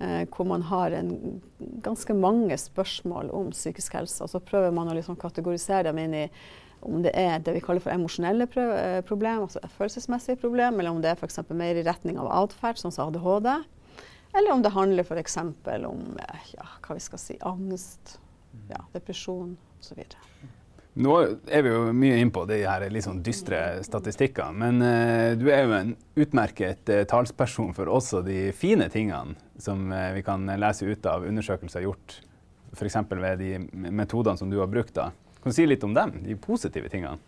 hvor 0.00 0.46
man 0.48 0.62
har 0.64 0.94
en, 0.96 1.40
ganske 1.84 2.14
mange 2.16 2.56
spørsmål 2.56 3.28
om 3.36 3.50
psykisk 3.52 3.98
helse. 3.98 4.22
Og 4.24 4.30
så 4.32 4.40
prøver 4.40 4.72
man 4.72 4.88
å 4.88 4.94
liksom 4.96 5.18
kategorisere 5.20 5.90
dem 5.90 6.00
inn 6.00 6.16
i 6.22 6.24
om 6.80 7.02
det 7.04 7.12
er 7.18 7.42
det 7.44 7.52
vi 7.52 7.60
kaller 7.60 7.82
for 7.84 7.92
emosjonelle 7.92 8.46
problemer, 8.48 9.02
problem, 9.04 9.42
altså 9.44 9.60
følelsesmessige 9.76 10.40
problem, 10.40 10.80
eller 10.80 10.94
om 10.94 11.02
det 11.04 11.10
er 11.10 11.18
f.eks. 11.18 11.42
mer 11.52 11.76
i 11.76 11.84
retning 11.84 12.16
av 12.20 12.30
atferd, 12.32 12.80
sånn 12.80 12.94
som 12.94 13.10
ADHD. 13.10 13.50
Eller 14.32 14.54
om 14.54 14.62
det 14.64 14.72
handler 14.72 15.04
f.eks. 15.04 15.36
om 15.36 16.16
eh, 16.22 16.48
ja, 16.54 16.68
hva 16.86 16.96
vi 16.96 17.04
skal 17.04 17.20
si, 17.20 17.36
angst, 17.44 18.16
ja, 18.70 18.80
depresjon 18.94 19.56
osv. 19.80 20.04
Nå 20.98 21.16
er 21.46 21.62
vi 21.62 21.70
jo 21.70 21.92
mye 21.94 22.16
inn 22.18 22.32
på 22.34 22.42
de 22.50 22.64
her 22.64 22.82
litt 22.90 23.06
sånn 23.06 23.20
dystre 23.22 23.78
statistikkene, 23.86 24.56
men 24.58 24.82
uh, 24.82 25.38
du 25.38 25.46
er 25.52 25.62
jo 25.62 25.76
en 25.76 25.92
utmerket 26.18 26.90
uh, 26.90 27.04
talsperson 27.08 27.70
for 27.76 27.90
også 27.92 28.24
de 28.26 28.48
fine 28.56 28.88
tingene 28.90 29.38
som 29.60 29.86
uh, 29.94 30.10
vi 30.16 30.24
kan 30.26 30.50
lese 30.58 30.88
ut 30.90 31.06
av 31.06 31.28
undersøkelser 31.28 31.86
gjort 31.86 32.18
f.eks. 32.74 32.96
ved 33.10 33.38
de 33.38 33.58
metodene 33.90 34.38
som 34.38 34.50
du 34.50 34.58
har 34.58 34.70
brukt. 34.70 34.94
da. 34.94 35.10
Kan 35.42 35.54
du 35.54 35.56
si 35.56 35.66
litt 35.66 35.84
om 35.86 35.94
dem, 35.94 36.18
de 36.26 36.36
positive 36.38 36.90
tingene? 36.90 37.18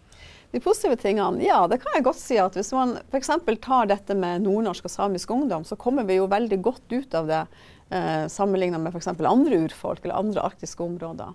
De 0.52 0.60
positive 0.60 0.98
tingene, 1.00 1.40
ja 1.46 1.62
det 1.70 1.78
kan 1.80 1.94
jeg 1.96 2.04
godt 2.04 2.20
si 2.20 2.36
at 2.36 2.58
hvis 2.58 2.74
man 2.76 2.98
f.eks. 3.08 3.30
tar 3.62 3.88
dette 3.88 4.16
med 4.18 4.44
nordnorsk 4.44 4.90
og 4.90 4.92
samisk 4.92 5.30
ungdom, 5.32 5.64
så 5.64 5.78
kommer 5.80 6.04
vi 6.04 6.18
jo 6.18 6.26
veldig 6.28 6.58
godt 6.60 6.92
ut 6.92 7.14
av 7.16 7.30
det 7.30 7.40
eh, 7.88 8.26
sammenlignet 8.28 8.82
med 8.82 8.92
f.eks. 8.92 9.08
andre 9.16 9.62
urfolk 9.64 10.04
eller 10.04 10.20
andre 10.20 10.44
arktiske 10.50 10.84
områder. 10.84 11.32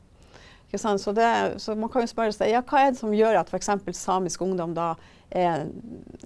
Så, 0.75 1.12
det, 1.15 1.27
så, 1.63 1.75
man 1.79 1.89
kan 1.89 2.03
jo 2.03 2.12
spørre 2.12 2.33
seg 2.36 2.51
ja, 2.51 2.59
hva 2.59 2.81
er 2.83 2.89
det 2.91 3.00
som 3.00 3.13
gjør 3.15 3.39
at 3.39 3.51
f.eks. 3.51 3.69
samisk 3.95 4.41
ungdom 4.43 4.74
da 4.75 4.95
er 5.31 5.69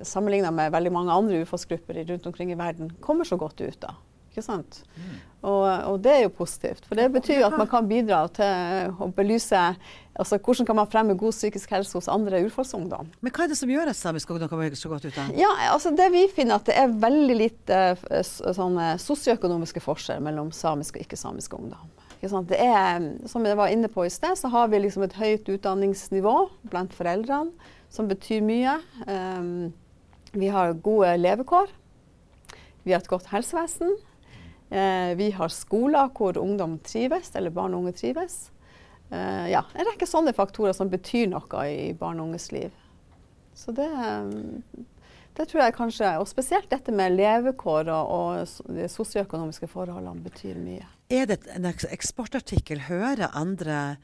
sammenligna 0.05 0.50
med 0.53 0.74
veldig 0.74 0.91
mange 0.93 1.13
andre 1.13 1.41
urfolksgrupper 1.43 2.01
rundt 2.10 2.25
omkring 2.29 2.53
i 2.53 2.57
verden, 2.57 2.89
kommer 3.01 3.25
så 3.25 3.38
godt 3.38 3.62
ut 3.62 3.77
da. 3.81 3.93
Ikke 4.31 4.45
sant? 4.45 4.77
Mm. 4.95 5.15
Og, 5.41 5.65
og, 5.67 5.95
det 6.00 6.12
er 6.13 6.21
jo 6.24 6.31
positivt. 6.31 6.86
For 6.88 6.95
det 6.95 7.10
betyr 7.12 7.41
jo 7.41 7.48
at 7.50 7.57
man 7.60 7.67
kan 7.67 7.88
bidra 7.89 8.21
til 8.31 8.93
å 9.03 9.10
belyse 9.12 9.60
altså 10.21 10.38
hvordan 10.39 10.67
kan 10.69 10.77
man 10.77 10.89
fremme 10.91 11.17
god 11.19 11.36
psykisk 11.36 11.74
helse 11.75 11.98
hos 11.98 12.07
andre 12.12 12.39
urfolksungdom. 12.45 13.10
Men 13.19 13.33
hva 13.36 13.43
er 13.43 13.51
det 13.51 13.57
som 13.60 13.71
gjør 13.71 13.91
at 13.91 14.00
samisk 14.00 14.31
ungdom 14.31 14.51
kommer 14.51 14.71
så 14.77 14.91
godt 14.91 15.10
ut 15.10 15.17
da? 15.17 15.25
Ja, 15.36 15.50
altså 15.74 15.91
Det 15.98 16.07
vi 16.13 16.24
finner 16.31 16.62
at 16.62 16.69
det 16.69 16.77
er 16.79 16.93
veldig 17.03 17.38
lite 17.41 17.81
uh, 18.07 18.95
sosioøkonomiske 19.03 19.83
forskjeller 19.83 20.24
mellom 20.24 20.53
samisk 20.55 20.95
og 20.95 21.03
ikke-samisk 21.03 21.57
ungdom. 21.60 21.91
Det 22.21 22.57
er, 22.61 23.01
som 23.25 23.45
jeg 23.45 23.57
var 23.57 23.71
inne 23.73 23.89
på 23.89 24.05
i 24.05 24.11
sted, 24.13 24.35
så 24.37 24.51
har 24.53 24.67
vi 24.69 24.77
liksom 24.83 25.07
et 25.07 25.15
høyt 25.17 25.47
utdanningsnivå 25.49 26.35
blant 26.69 26.93
foreldrene, 26.93 27.49
som 27.89 28.07
betyr 28.07 28.43
mye. 28.45 28.75
Um, 29.07 29.71
vi 30.37 30.51
har 30.53 30.77
gode 30.85 31.15
levekår. 31.17 31.73
Vi 32.85 32.93
har 32.93 33.01
et 33.01 33.09
godt 33.09 33.31
helsevesen. 33.33 33.95
Uh, 34.69 35.17
vi 35.17 35.31
har 35.33 35.49
skoler 35.49 36.13
hvor 36.13 36.37
ungdom 36.37 36.77
trives, 36.85 37.33
eller 37.35 37.49
barn 37.49 37.73
og 37.73 37.87
unge 37.87 37.97
trives. 37.97 38.51
Uh, 39.09 39.49
ja, 39.49 39.65
en 39.73 39.89
rekke 39.89 40.05
sånne 40.05 40.35
faktorer 40.37 40.77
som 40.77 40.93
betyr 40.93 41.25
noe 41.33 41.65
i 41.73 41.89
barn 41.97 42.21
og 42.21 42.29
unges 42.29 42.51
liv. 42.53 42.69
Så 43.57 43.73
det 43.75 43.89
um, 43.89 44.61
det 45.41 45.50
tror 45.51 45.63
jeg 45.65 45.75
kanskje, 45.77 46.15
og 46.21 46.29
Spesielt 46.29 46.69
dette 46.71 46.93
med 46.95 47.17
levekår 47.17 47.89
og, 47.91 48.15
og 48.15 48.74
de 48.77 48.88
sosioøkonomiske 48.91 49.69
forholdene 49.71 50.21
betyr 50.24 50.60
mye. 50.62 50.86
Er 51.12 51.27
det 51.27 51.41
en 51.55 51.67
eksportartikkel? 51.67 52.86
Hører 52.88 53.33
andre 53.36 53.98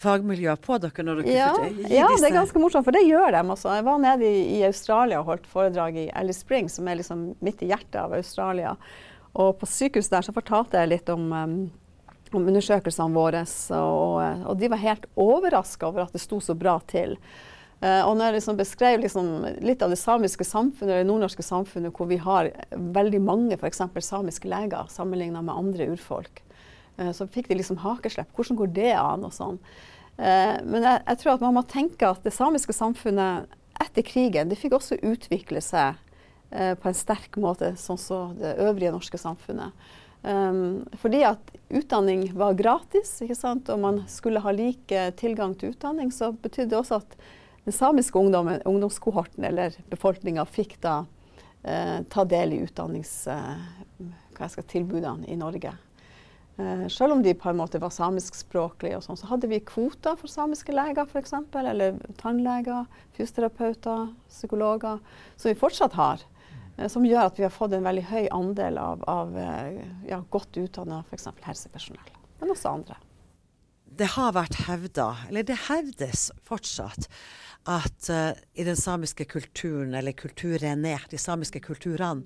fagmiljøer 0.00 0.56
på 0.64 0.78
dere 0.80 1.04
når 1.04 1.20
dere 1.20 1.34
ja, 1.34 1.50
ja, 1.92 2.06
det 2.08 2.30
er 2.30 2.38
ganske 2.38 2.60
morsomt, 2.62 2.86
for 2.86 2.96
det 2.96 3.04
gjør 3.04 3.34
de. 3.36 3.42
Også. 3.52 3.74
Jeg 3.76 3.86
var 3.86 4.00
nede 4.00 4.28
i, 4.28 4.40
i 4.56 4.62
Australia 4.68 5.20
og 5.20 5.28
holdt 5.28 5.48
foredrag 5.50 5.98
i 6.00 6.08
Alice 6.16 6.40
Springs, 6.40 6.78
som 6.78 6.88
er 6.88 7.00
liksom 7.00 7.30
midt 7.44 7.64
i 7.64 7.68
hjertet 7.70 8.00
av 8.00 8.16
Australia. 8.16 8.74
Og 9.38 9.54
på 9.60 9.68
sykehuset 9.68 10.16
der 10.16 10.26
så 10.26 10.34
fortalte 10.34 10.80
jeg 10.80 10.92
litt 10.94 11.12
om, 11.12 11.28
um, 11.30 11.58
om 12.32 12.48
undersøkelsene 12.48 13.14
våre, 13.14 13.44
og, 13.76 14.16
og, 14.48 14.54
de 14.58 14.72
var 14.72 14.82
helt 14.82 15.06
overraska 15.20 15.90
over 15.90 16.06
at 16.06 16.16
det 16.16 16.24
sto 16.24 16.40
så 16.42 16.56
bra 16.58 16.78
til. 16.90 17.18
Uh, 17.80 18.02
og 18.04 18.12
når 18.12 18.26
jeg 18.26 18.34
liksom 18.34 18.56
beskrev 18.58 19.00
liksom 19.00 19.28
litt 19.64 19.80
av 19.80 19.88
det 19.88 19.96
samiske 19.96 20.44
samfunnet, 20.44 20.98
eller 20.98 21.06
nordnorske 21.08 21.44
samfunnet, 21.44 21.94
hvor 21.96 22.10
vi 22.10 22.18
har 22.20 22.50
veldig 22.76 23.20
mange 23.24 23.56
f.eks. 23.56 23.80
samiske 24.04 24.50
leger 24.52 24.90
sammenligna 24.92 25.40
med 25.40 25.56
andre 25.56 25.86
urfolk, 25.94 26.42
uh, 27.00 27.08
så 27.16 27.24
fikk 27.32 27.48
de 27.48 27.56
liksom 27.56 27.80
hakeslepp. 27.80 28.28
Hvordan 28.36 28.60
går 28.60 28.74
det 28.76 28.92
an? 28.98 29.24
og 29.24 29.32
sånn. 29.32 29.56
Uh, 30.20 30.60
men 30.66 30.84
jeg, 30.84 31.00
jeg, 31.06 31.22
tror 31.22 31.32
at 31.38 31.46
man 31.46 31.56
må 31.56 31.64
tenke 31.72 32.12
at 32.12 32.20
det 32.26 32.34
samiske 32.36 32.76
samfunnet 32.76 33.48
etter 33.80 34.04
krigen 34.04 34.52
det 34.52 34.60
fikk 34.60 34.76
også 34.76 35.00
utvikle 35.00 35.64
seg 35.64 35.96
på 36.50 36.88
en 36.90 36.96
sterk 36.98 37.36
måte, 37.38 37.68
sånn 37.78 37.98
som 38.00 38.32
det 38.34 38.56
øvrige 38.58 38.90
norske 38.90 39.16
samfunnet. 39.22 39.70
Um, 40.26 40.82
fordi 40.98 41.20
at 41.28 41.52
utdanning 41.70 42.24
var 42.34 42.56
gratis, 42.58 43.12
og 43.22 43.76
man 43.78 44.00
skulle 44.10 44.42
ha 44.42 44.50
lik 44.50 44.90
tilgang 45.16 45.54
til 45.54 45.70
utdanning, 45.70 46.10
så 46.10 46.32
betydde 46.34 46.72
det 46.74 46.80
også 46.80 46.98
at 46.98 47.14
den 47.64 47.72
samiske 47.76 48.18
ungdommen, 48.18 48.62
ungdomskohorten 48.64 49.44
eller 49.44 49.74
befolkninga 49.92 50.44
fikk 50.48 50.80
da 50.82 51.04
eh, 51.62 52.00
ta 52.08 52.24
del 52.24 52.52
i 52.56 52.58
utdanningstilbudene 52.64 55.26
eh, 55.26 55.32
i 55.32 55.36
Norge. 55.36 55.72
Eh, 56.60 56.88
selv 56.88 57.12
om 57.12 57.22
de 57.22 57.34
på 57.34 57.50
en 57.50 57.56
måte 57.56 57.80
var 57.80 57.92
samiskspråklige, 57.94 59.00
sånn, 59.04 59.18
så 59.20 59.28
hadde 59.30 59.48
vi 59.50 59.60
kvoter 59.64 60.16
for 60.20 60.30
samiske 60.30 60.74
leger 60.74 61.06
f.eks. 61.06 61.34
Eller 61.60 62.00
tannleger, 62.20 62.88
fysioterapeuter, 63.16 64.10
psykologer, 64.28 65.00
som 65.36 65.48
vi 65.48 65.58
fortsatt 65.58 65.96
har. 65.98 66.24
Eh, 66.76 66.88
som 66.88 67.06
gjør 67.06 67.28
at 67.28 67.38
vi 67.38 67.46
har 67.46 67.54
fått 67.54 67.76
en 67.76 67.86
veldig 67.86 68.06
høy 68.10 68.24
andel 68.34 68.80
av, 68.80 69.04
av 69.08 69.38
eh, 69.38 69.84
ja, 70.10 70.22
godt 70.32 70.58
utdanna 70.60 71.02
f.eks. 71.06 71.30
helsepersonell. 71.46 72.18
Men 72.40 72.56
også 72.56 72.74
andre. 72.74 72.98
Det 74.00 74.12
har 74.14 74.32
vært 74.32 74.62
hevda, 74.68 75.10
eller 75.28 75.44
det 75.44 75.58
hevdes 75.66 76.30
fortsatt, 76.46 77.08
at 77.68 78.10
uh, 78.10 78.32
i 78.54 78.64
den 78.64 78.76
samiske 78.76 79.26
kulturen, 79.28 79.94
eller 79.94 80.16
kulturene, 80.16 80.96
de 81.10 81.18
samiske 81.20 81.60
kulturene, 81.60 82.24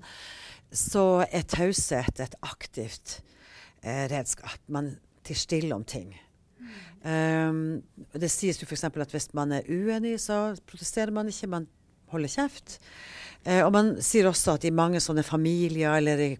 så 0.74 1.24
er 1.26 1.46
taushet 1.50 2.20
et 2.22 2.36
aktivt 2.42 3.20
uh, 3.84 4.06
redskap. 4.10 4.60
Man 4.66 4.94
tier 5.24 5.40
stille 5.40 5.74
om 5.74 5.84
ting. 5.84 6.14
Um, 7.04 7.82
det 8.16 8.30
sies 8.32 8.60
jo 8.60 8.68
f.eks. 8.68 8.86
at 8.88 9.12
hvis 9.12 9.28
man 9.36 9.52
er 9.52 9.66
uenig, 9.68 10.16
så 10.22 10.54
protesterer 10.66 11.12
man 11.12 11.28
ikke, 11.28 11.50
man 11.52 11.68
holder 12.14 12.32
kjeft. 12.32 12.78
Uh, 13.44 13.64
og 13.66 13.72
man 13.74 13.94
sier 14.04 14.30
også 14.30 14.56
at 14.56 14.64
i 14.64 14.72
mange 14.72 15.02
sånne 15.04 15.26
familier 15.26 15.98
eller 15.98 16.22
i, 16.24 16.32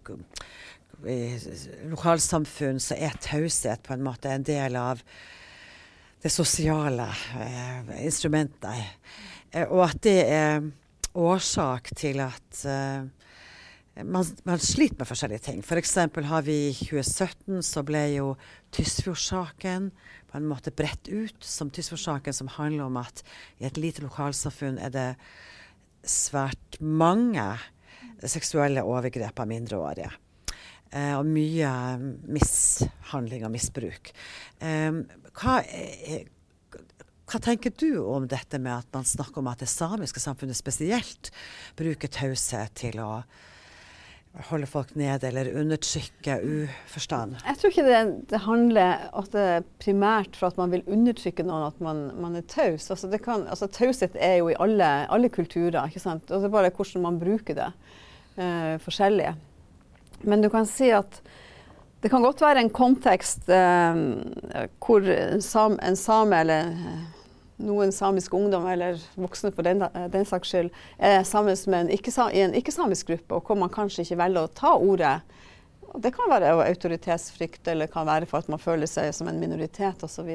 i 1.10 1.20
lokalsamfunn 1.90 2.80
så 2.80 2.96
er 2.96 3.18
taushet 3.20 3.84
på 3.84 3.96
en 3.96 4.06
måte 4.06 4.32
en 4.32 4.46
del 4.46 4.78
av 4.80 5.02
det 6.24 6.30
sosiale 6.32 7.04
eh, 7.36 8.04
instrumentet. 8.06 8.84
eh, 9.52 9.68
og 9.68 9.84
at 9.90 10.00
det 10.06 10.20
er 10.24 10.64
årsak 11.14 11.90
til 12.00 12.22
at 12.24 12.62
eh, 12.64 13.04
man, 14.08 14.24
man, 14.48 14.58
sliter 14.58 15.02
med 15.02 15.10
forskjellige 15.10 15.44
ting. 15.50 15.60
F.eks. 15.60 15.92
For 16.14 16.28
har 16.30 16.46
vi 16.46 16.56
i 16.70 16.72
2017 16.78 17.60
så 17.62 17.84
ble 17.84 18.06
jo 18.14 18.30
Tysfjordsaken 18.72 19.90
på 20.30 20.40
en 20.40 20.48
måte 20.48 20.72
bredt 20.72 21.12
ut 21.12 21.44
som 21.44 21.68
Tysfjordsaken, 21.70 22.32
som 22.32 22.48
handler 22.56 22.88
om 22.88 22.96
at 23.02 23.20
i 23.60 23.68
et 23.68 23.76
lite 23.76 24.02
lokalsamfunn 24.02 24.80
er 24.80 24.94
det 24.96 25.10
svært 26.08 26.80
mange 26.80 27.44
seksuelle 28.24 28.82
overgrep 28.82 29.44
av 29.44 29.50
mindreårige. 29.52 30.08
Uh, 30.94 31.18
og 31.18 31.26
mye 31.26 31.68
mishandling 32.30 33.44
og 33.44 33.50
misbruk. 33.50 34.12
Um, 34.62 35.04
hva, 35.34 35.60
er, 35.66 36.28
hva 37.30 37.40
tenker 37.42 37.74
du 37.80 38.04
om 38.04 38.28
dette 38.30 38.60
med 38.62 38.84
at 38.84 38.94
man 38.94 39.06
snakker 39.08 39.42
om 39.42 39.50
at 39.50 39.64
det 39.64 39.70
samiske 39.70 40.22
samfunnet 40.22 40.58
spesielt 40.58 41.32
bruker 41.78 42.12
taushet 42.12 42.74
til 42.78 43.00
å 43.02 43.10
holde 44.48 44.66
folk 44.66 44.94
nede 44.98 45.28
eller 45.28 45.52
undertrykke 45.60 46.36
uforstand? 46.42 47.36
Jeg 47.44 47.60
tror 47.60 47.72
ikke 47.72 47.86
det, 47.86 48.00
det 48.32 48.40
handler 48.46 49.06
at 49.14 49.30
det 49.34 49.44
er 49.58 49.68
primært 49.82 50.38
for 50.38 50.50
at 50.50 50.58
man 50.58 50.74
vil 50.74 50.82
undertrykke 50.90 51.46
noen 51.46 51.68
at 51.68 51.78
man, 51.84 52.04
man 52.18 52.38
er 52.38 52.46
taus. 52.50 52.88
Altså, 52.90 53.10
altså, 53.10 53.70
taushet 53.70 54.18
er 54.18 54.40
jo 54.40 54.50
i 54.50 54.58
alle, 54.58 54.90
alle 55.06 55.30
kulturer, 55.30 55.86
ikke 55.86 56.02
sant? 56.02 56.26
og 56.30 56.42
det 56.42 56.50
er 56.50 56.56
bare 56.56 56.74
hvordan 56.74 57.06
man 57.06 57.22
bruker 57.22 57.58
det. 57.60 57.70
Eh, 58.34 58.74
forskjellig. 58.82 59.30
Men 60.26 60.42
du 60.42 60.50
kan 60.50 60.66
si 60.66 60.90
at 60.94 61.22
det 62.04 62.10
kan 62.12 62.20
godt 62.20 62.42
være 62.44 62.60
en 62.60 62.68
kontekst 62.68 63.48
eh, 63.48 64.00
hvor 64.84 65.06
en, 65.08 65.40
sam, 65.40 65.78
en 65.80 65.96
same 65.96 66.36
eller 66.36 66.74
eh, 66.74 66.98
noen 67.64 67.94
samiske 67.96 68.36
ungdom, 68.36 68.66
eller 68.68 68.98
voksne 69.16 69.48
for 69.54 69.64
den, 69.64 69.80
den 70.12 70.28
saks 70.28 70.52
skyld, 70.52 70.68
er 70.98 71.22
sammen 71.24 71.56
med 71.72 71.86
en 71.86 71.92
ikke, 71.96 72.12
i 72.34 72.42
en 72.44 72.56
ikke-samisk 72.58 73.08
gruppe, 73.08 73.38
og 73.38 73.48
hvor 73.48 73.56
man 73.56 73.72
kanskje 73.72 74.04
ikke 74.04 74.20
velger 74.20 74.44
å 74.44 74.52
ta 74.52 74.74
ordet. 74.76 75.14
Det 76.04 76.12
kan 76.12 76.28
være 76.28 76.52
autoritetsfrykt, 76.66 77.62
eller 77.72 77.88
kan 77.88 78.08
være 78.10 78.28
for 78.28 78.44
at 78.44 78.52
man 78.52 78.60
føler 78.60 78.90
seg 78.90 79.08
som 79.16 79.30
en 79.30 79.40
minoritet 79.40 80.04
osv. 80.04 80.28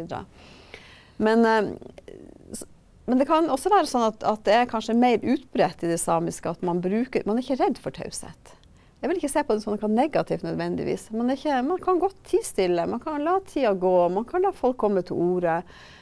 Men, 1.21 1.45
eh, 1.45 2.63
men 3.05 3.21
det 3.21 3.29
kan 3.29 3.51
også 3.53 3.69
være 3.75 3.91
sånn 3.91 4.07
at, 4.09 4.25
at, 4.25 4.41
det 4.47 4.57
er 4.57 4.71
kanskje 4.73 4.97
mer 4.97 5.21
utbredt 5.21 5.85
i 5.85 5.93
det 5.93 6.01
samiske 6.01 6.49
at 6.49 6.65
man, 6.65 6.81
bruker, 6.81 7.29
man 7.29 7.37
er 7.37 7.45
ikke 7.45 7.61
redd 7.61 7.77
for 7.83 7.93
taushet. 7.93 8.55
Jeg 8.99 9.07
vil 9.07 9.19
ikke 9.21 9.31
se 9.31 9.43
på 9.47 9.55
det 9.55 9.63
som 9.63 9.77
noe 9.77 9.89
negativt 9.93 10.43
nødvendigvis. 10.43 11.05
Man, 11.15 11.31
ikke, 11.31 11.61
man 11.63 11.79
kan 11.79 12.01
godt 12.01 12.17
tie 12.27 12.43
stille, 12.43 12.83
man 12.89 12.99
kan 12.99 13.23
la 13.23 13.37
tida 13.47 13.71
gå, 13.71 13.93
man 14.11 14.25
kan 14.27 14.43
la 14.43 14.51
folk 14.55 14.75
komme 14.81 15.03
til 15.07 15.15
orde. 15.15 15.61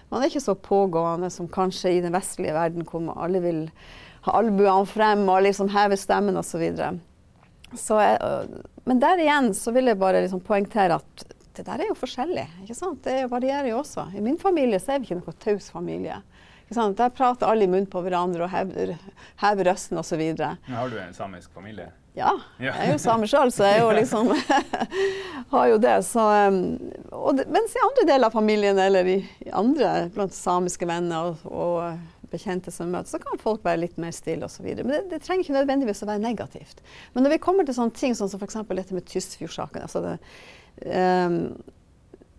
Man 0.09 0.23
er 0.23 0.31
ikke 0.31 0.41
så 0.41 0.55
pågående 0.55 1.29
som 1.33 1.49
kanskje 1.51 1.97
i 1.97 2.01
den 2.01 2.15
vestlige 2.15 2.55
verden, 2.57 2.87
hvor 2.89 3.11
alle 3.21 3.43
vil 3.43 3.61
ha 4.25 4.39
albuene 4.39 4.89
frem 4.89 5.27
og 5.29 5.43
liksom 5.45 5.69
heve 5.75 5.99
stemmen 5.99 6.39
osv. 6.41 6.63
Men 8.87 9.03
der 9.03 9.21
igjen 9.21 9.51
så 9.53 9.75
vil 9.75 9.91
jeg 9.91 9.99
bare 10.01 10.23
liksom 10.23 10.41
poengtere 10.47 10.97
at 10.97 11.27
det 11.57 11.65
der 11.67 11.81
er 11.81 11.89
jo 11.89 11.97
forskjellig. 11.97 12.45
ikke 12.63 12.75
sant? 12.77 13.03
Det 13.05 13.29
varierer 13.31 13.71
jo 13.71 13.79
også. 13.81 14.07
I 14.17 14.21
min 14.21 14.37
familie 14.41 14.79
så 14.81 14.93
er 14.93 15.01
vi 15.01 15.09
ikke 15.09 15.21
noe 15.21 15.37
taus 15.41 15.69
familie. 15.73 16.19
Der 16.69 17.13
prater 17.15 17.47
alle 17.47 17.65
i 17.65 17.69
munnen 17.69 17.87
på 17.89 18.01
hverandre 18.03 18.45
og 18.45 18.51
hever, 18.51 18.97
hever 19.41 19.69
røsten 19.71 19.97
osv. 20.01 20.21
Har 20.67 20.91
du 20.91 20.99
en 21.01 21.15
samisk 21.17 21.53
familie? 21.55 21.89
Ja, 22.17 22.33
jeg 22.57 22.73
er 22.73 22.91
jo 22.95 22.99
same 23.01 23.27
sjøl, 23.29 23.51
så 23.53 23.67
jeg 23.67 23.81
jo 23.83 23.89
liksom 23.93 24.31
har 25.53 25.67
jo 25.69 25.79
det. 25.81 25.95
Så, 26.07 26.23
og, 27.13 27.31
det, 27.37 27.45
mens 27.53 27.75
i 27.77 27.83
andre 27.85 28.05
deler 28.09 28.29
av 28.29 28.37
familien 28.37 28.79
eller 28.81 29.09
i, 29.11 29.17
i 29.45 29.51
andre 29.53 30.07
blant 30.15 30.33
samiske 30.33 30.87
venner 30.89 31.35
og, 31.35 31.45
og 31.45 32.31
bekjente 32.31 32.73
som 32.73 32.89
møtes, 32.91 33.13
så 33.13 33.21
kan 33.21 33.39
folk 33.41 33.63
være 33.65 33.83
litt 33.85 34.01
mer 34.01 34.15
stille 34.15 34.49
osv. 34.49 34.65
Men 34.81 34.93
det, 34.95 35.01
det, 35.13 35.21
trenger 35.23 35.45
ikke 35.45 35.59
nødvendigvis 35.59 36.03
å 36.03 36.09
være 36.09 36.23
negativt. 36.25 36.81
Men 37.13 37.25
når 37.25 37.37
vi 37.37 37.41
kommer 37.45 37.67
til 37.67 37.77
sånne 37.77 37.95
ting 37.97 38.17
sånn 38.17 38.31
som 38.31 38.41
f.eks. 38.41 38.59
dette 38.67 38.97
med 38.97 39.07
Tysfjordsaken 39.07 39.85
altså 39.85 40.17
um, 40.83 41.39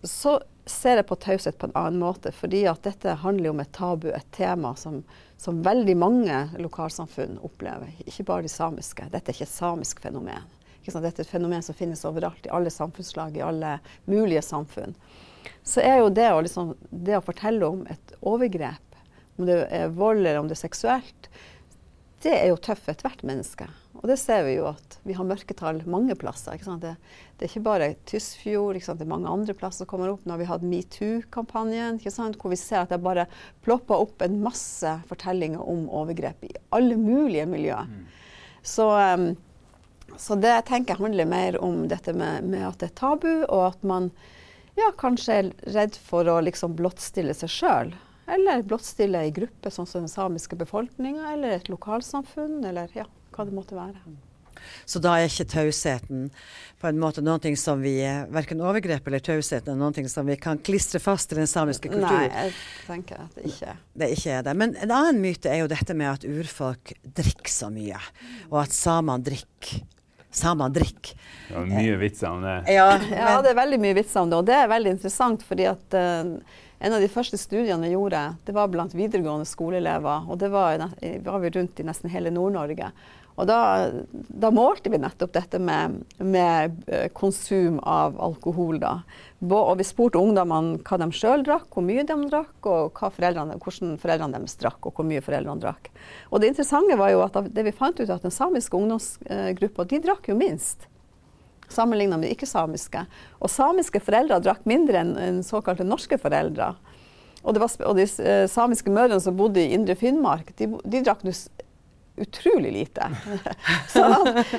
så 0.03 0.37
ser 0.69 1.01
jeg 1.01 1.07
på 1.09 1.17
taushet 1.19 1.57
på 1.59 1.69
en 1.69 1.77
annen 1.77 1.99
måte, 2.01 2.31
fordi 2.35 2.63
at 2.69 2.85
dette 2.85 3.17
handler 3.23 3.53
om 3.53 3.63
et 3.63 3.73
tabu, 3.75 4.09
et 4.13 4.31
tema 4.35 4.75
som 4.79 5.03
som 5.39 5.61
veldig 5.63 5.95
mange 5.95 6.39
lokalsamfunn 6.59 7.37
opplever, 7.47 7.93
ikke 8.03 8.25
bare 8.27 8.43
de 8.43 8.51
samiske. 8.51 9.05
Dette 9.07 9.31
er 9.31 9.37
ikke 9.37 9.45
et 9.47 9.53
samisk 9.53 10.01
fenomen. 10.03 10.47
Dette 10.83 11.07
er 11.07 11.23
et 11.23 11.29
fenomen 11.31 11.63
som 11.63 11.77
finnes 11.77 12.01
overalt, 12.07 12.43
i 12.43 12.51
alle 12.51 12.71
samfunnslag, 12.73 13.37
i 13.37 13.45
alle 13.45 13.77
mulige 14.09 14.41
samfunn. 14.43 14.97
Så 15.63 15.83
er 15.85 16.01
jo 16.01 16.09
det 16.11 16.27
å, 16.33 16.41
liksom, 16.43 16.73
det 16.89 17.15
å 17.15 17.23
fortelle 17.23 17.69
om 17.69 17.85
et 17.87 18.13
overgrep, 18.19 18.99
om 19.39 19.47
det 19.47 19.61
er 19.71 19.93
vold 19.95 20.25
eller 20.25 20.41
om 20.41 20.49
det 20.49 20.57
er 20.57 20.63
seksuelt, 20.65 21.31
det 22.23 22.33
er 22.35 22.49
jo 22.51 22.57
tøft 22.59 22.85
for 22.85 22.95
ethvert 22.95 23.21
menneske. 23.27 23.67
Og 23.99 24.07
det 24.07 24.15
ser 24.21 24.45
vi 24.47 24.53
jo 24.55 24.69
at 24.69 24.95
vi 25.07 25.15
har 25.15 25.27
mørketall 25.27 25.81
mange 25.89 26.15
plasser. 26.19 26.55
Det, 26.79 26.93
det, 27.35 27.43
er 27.43 27.49
ikke 27.49 27.65
bare 27.65 27.89
Tysfjord, 28.07 28.79
det 28.79 29.03
er 29.03 29.11
mange 29.11 29.31
andre 29.31 29.55
plasser 29.57 29.83
som 29.83 29.89
kommer 29.91 30.11
opp. 30.11 30.23
Nå 30.23 30.35
har 30.35 30.41
vi 30.41 30.47
hatt 30.47 30.63
metoo-kampanjen, 30.63 31.99
hvor 32.39 32.53
vi 32.53 32.59
ser 32.59 32.85
at 32.85 32.93
det 32.93 33.01
bare 33.03 33.27
plopper 33.65 33.99
opp 34.05 34.23
en 34.23 34.39
masse 34.43 34.93
fortellinger 35.09 35.59
om 35.59 35.87
overgrep 35.91 36.47
i 36.47 36.53
alle 36.75 36.95
mulige 36.99 37.47
miljøer. 37.49 37.91
Mm. 37.91 38.07
Så, 38.63 38.87
um, 38.87 39.29
så, 40.15 40.35
det 40.39 40.55
tenker 40.67 40.95
jeg 40.95 41.03
handler 41.03 41.27
mer 41.27 41.59
om 41.63 41.85
dette 41.91 42.15
med, 42.15 42.47
med, 42.47 42.67
at 42.67 42.79
det 42.79 42.91
er 42.91 42.99
tabu, 42.99 43.31
og 43.47 43.65
at 43.73 43.83
man 43.87 44.11
ja, 44.79 44.93
kanskje 44.95 45.41
er 45.41 45.51
redd 45.75 45.99
for 45.99 46.27
å 46.27 46.39
liksom 46.45 46.75
blottstille 46.79 47.35
seg 47.35 47.51
sjøl. 47.51 47.97
Eller 48.29 48.65
blottstille 48.67 49.25
ei 49.25 49.33
gruppe, 49.35 49.71
sånn 49.73 49.87
som 49.89 50.05
den 50.05 50.11
samiske 50.11 50.57
befolkninga, 50.59 51.33
eller 51.33 51.57
et 51.57 51.69
lokalsamfunn, 51.71 52.61
eller 52.69 52.91
ja 52.97 53.07
hva 53.35 53.45
det 53.47 53.55
måtte 53.55 53.77
være. 53.77 54.01
Så 54.89 54.99
da 54.99 55.13
er 55.15 55.29
ikke 55.29 55.45
tausheten 55.53 56.29
på 56.81 56.89
en 56.89 56.97
måte 56.99 57.21
noe 57.23 57.51
som 57.59 57.79
vi 57.79 57.93
Verken 58.33 58.59
overgrep 58.63 59.07
eller 59.07 59.23
taushet 59.23 59.69
er 59.71 59.77
noe 59.79 60.11
som 60.11 60.27
vi 60.27 60.35
kan 60.41 60.59
klistre 60.59 60.99
fast 60.99 61.31
i 61.31 61.39
den 61.39 61.47
samiske 61.47 61.91
kultur? 61.91 62.07
Nei, 62.07 62.25
jeg 62.27 62.55
tenker 62.87 63.23
at 63.23 63.37
det 63.37 63.45
ikke 63.53 63.77
det 63.99 64.09
ikke 64.17 64.33
er 64.35 64.43
det. 64.47 64.55
Men 64.59 64.75
en 64.75 64.91
annen 64.91 65.21
myte 65.23 65.51
er 65.51 65.63
jo 65.63 65.71
dette 65.71 65.95
med 65.95 66.11
at 66.11 66.27
urfolk 66.27 66.93
drikker 67.03 67.53
så 67.53 67.71
mye, 67.73 67.99
og 68.49 68.61
at 68.65 68.75
samene 68.75 69.23
drikker 69.29 69.85
samene 70.29 70.69
drikker. 70.75 71.15
Ja, 71.49 71.63
mye 71.65 71.95
vitser 71.97 72.29
om 72.29 72.43
det. 72.45 72.57
Ja, 72.69 72.89
ja, 73.01 73.31
det 73.41 73.49
er 73.49 73.57
veldig 73.57 73.79
mye 73.81 73.95
vitser 73.97 74.21
om 74.21 74.29
det. 74.29 74.37
Og 74.37 74.45
det 74.45 74.57
er 74.59 74.67
veldig 74.69 74.91
interessant, 74.93 75.45
fordi 75.47 75.65
at 75.65 75.97
uh, 75.97 76.35
en 76.79 76.95
av 76.95 77.03
de 77.03 77.11
første 77.11 77.37
studiene 77.39 77.87
vi 77.87 77.93
gjorde, 77.93 78.21
det 78.47 78.55
var 78.55 78.69
blant 78.71 78.93
videregående 78.95 79.47
skoleelever. 79.47 80.29
Og 80.31 80.39
det 80.39 80.51
var, 80.53 80.85
var 81.25 81.41
vi 81.43 81.51
rundt 81.55 81.79
i 81.79 81.87
nesten 81.87 82.11
hele 82.13 82.31
Nord-Norge. 82.31 82.91
Og 83.39 83.47
da, 83.47 83.59
da, 84.11 84.49
målte 84.51 84.91
vi 84.91 84.99
nettopp 84.99 85.31
dette 85.31 85.61
med, 85.63 86.01
med 86.19 86.81
eh, 86.91 87.07
konsum 87.15 87.77
av 87.87 88.17
alkohol. 88.19 88.81
Da. 88.83 88.97
Og 89.47 89.71
vi 89.79 89.87
spurte 89.87 90.19
ungdommene 90.19 90.81
hva 90.83 90.99
de 90.99 91.07
sjøl 91.15 91.45
drakk, 91.47 91.69
hvor 91.71 91.85
mye 91.87 92.03
de 92.03 92.17
drakk, 92.27 92.57
og 92.67 92.99
foreldrene, 92.99 93.55
hvordan 93.63 93.95
foreldrene 94.01 94.35
deres 94.35 94.59
drakk, 94.59 94.83
og 94.83 94.99
hvor 94.99 95.07
mye 95.07 95.23
foreldrene 95.23 95.63
drakk. 95.63 95.87
Og 96.33 96.43
det 96.43 96.51
interessante 96.51 96.99
var 96.99 97.15
jo 97.15 97.23
at 97.23 97.39
det 97.47 97.67
vi 97.69 97.75
fant 97.75 97.99
ut 98.03 98.11
at 98.11 98.27
den 98.27 98.35
samiske 98.35 98.75
ungdomsgruppa 98.75 99.87
de 99.87 100.03
drakk 100.03 100.31
jo 100.33 100.39
minst. 100.39 100.89
Sammenligna 101.69 102.17
med 102.17 102.33
ikke-samiske. 102.33 103.05
Og 103.39 103.51
samiske 103.53 104.01
foreldre 104.03 104.41
drakk 104.43 104.65
mindre 104.69 105.03
enn, 105.03 105.15
en 105.21 105.41
såkalte 105.45 105.87
norske 105.87 106.17
foreldre. 106.21 106.73
Og, 107.43 107.55
var, 107.55 107.71
og, 107.87 107.95
de 107.95 108.05
eh, 108.05 108.45
samiske 108.51 108.91
mødrene 108.91 109.23
som 109.23 109.37
bodde 109.37 109.61
i 109.63 109.73
indre 109.77 109.95
Finnmark, 109.99 110.51
de, 110.59 110.67
de 110.83 111.03
drakk 111.05 111.23
utrolig 112.19 112.71
lite. 112.73 113.05
Så 113.93 114.03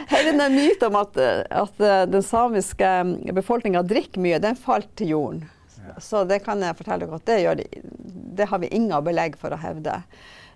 hele 0.08 0.32
den 0.32 0.54
myten 0.54 0.88
om 0.88 1.00
at, 1.02 1.18
at 1.50 1.80
eh, 1.80 2.02
den 2.08 2.24
samiske 2.24 2.92
befolkninga 3.36 3.82
drikker 3.84 4.22
mye, 4.22 4.40
den 4.40 4.56
falt 4.56 4.88
til 4.96 5.14
jorden. 5.16 5.48
Så 5.98 6.24
det 6.24 6.42
kan 6.44 6.60
jeg 6.62 6.76
fortelle 6.78 7.06
dere 7.06 7.18
at 7.18 7.26
det, 7.28 7.38
gjør 7.44 7.58
de, 7.60 7.66
det 8.38 8.46
har 8.50 8.60
vi 8.62 8.70
ingen 8.76 9.04
belegg 9.04 9.36
for 9.40 9.52
å 9.52 9.60
hevde. 9.60 10.00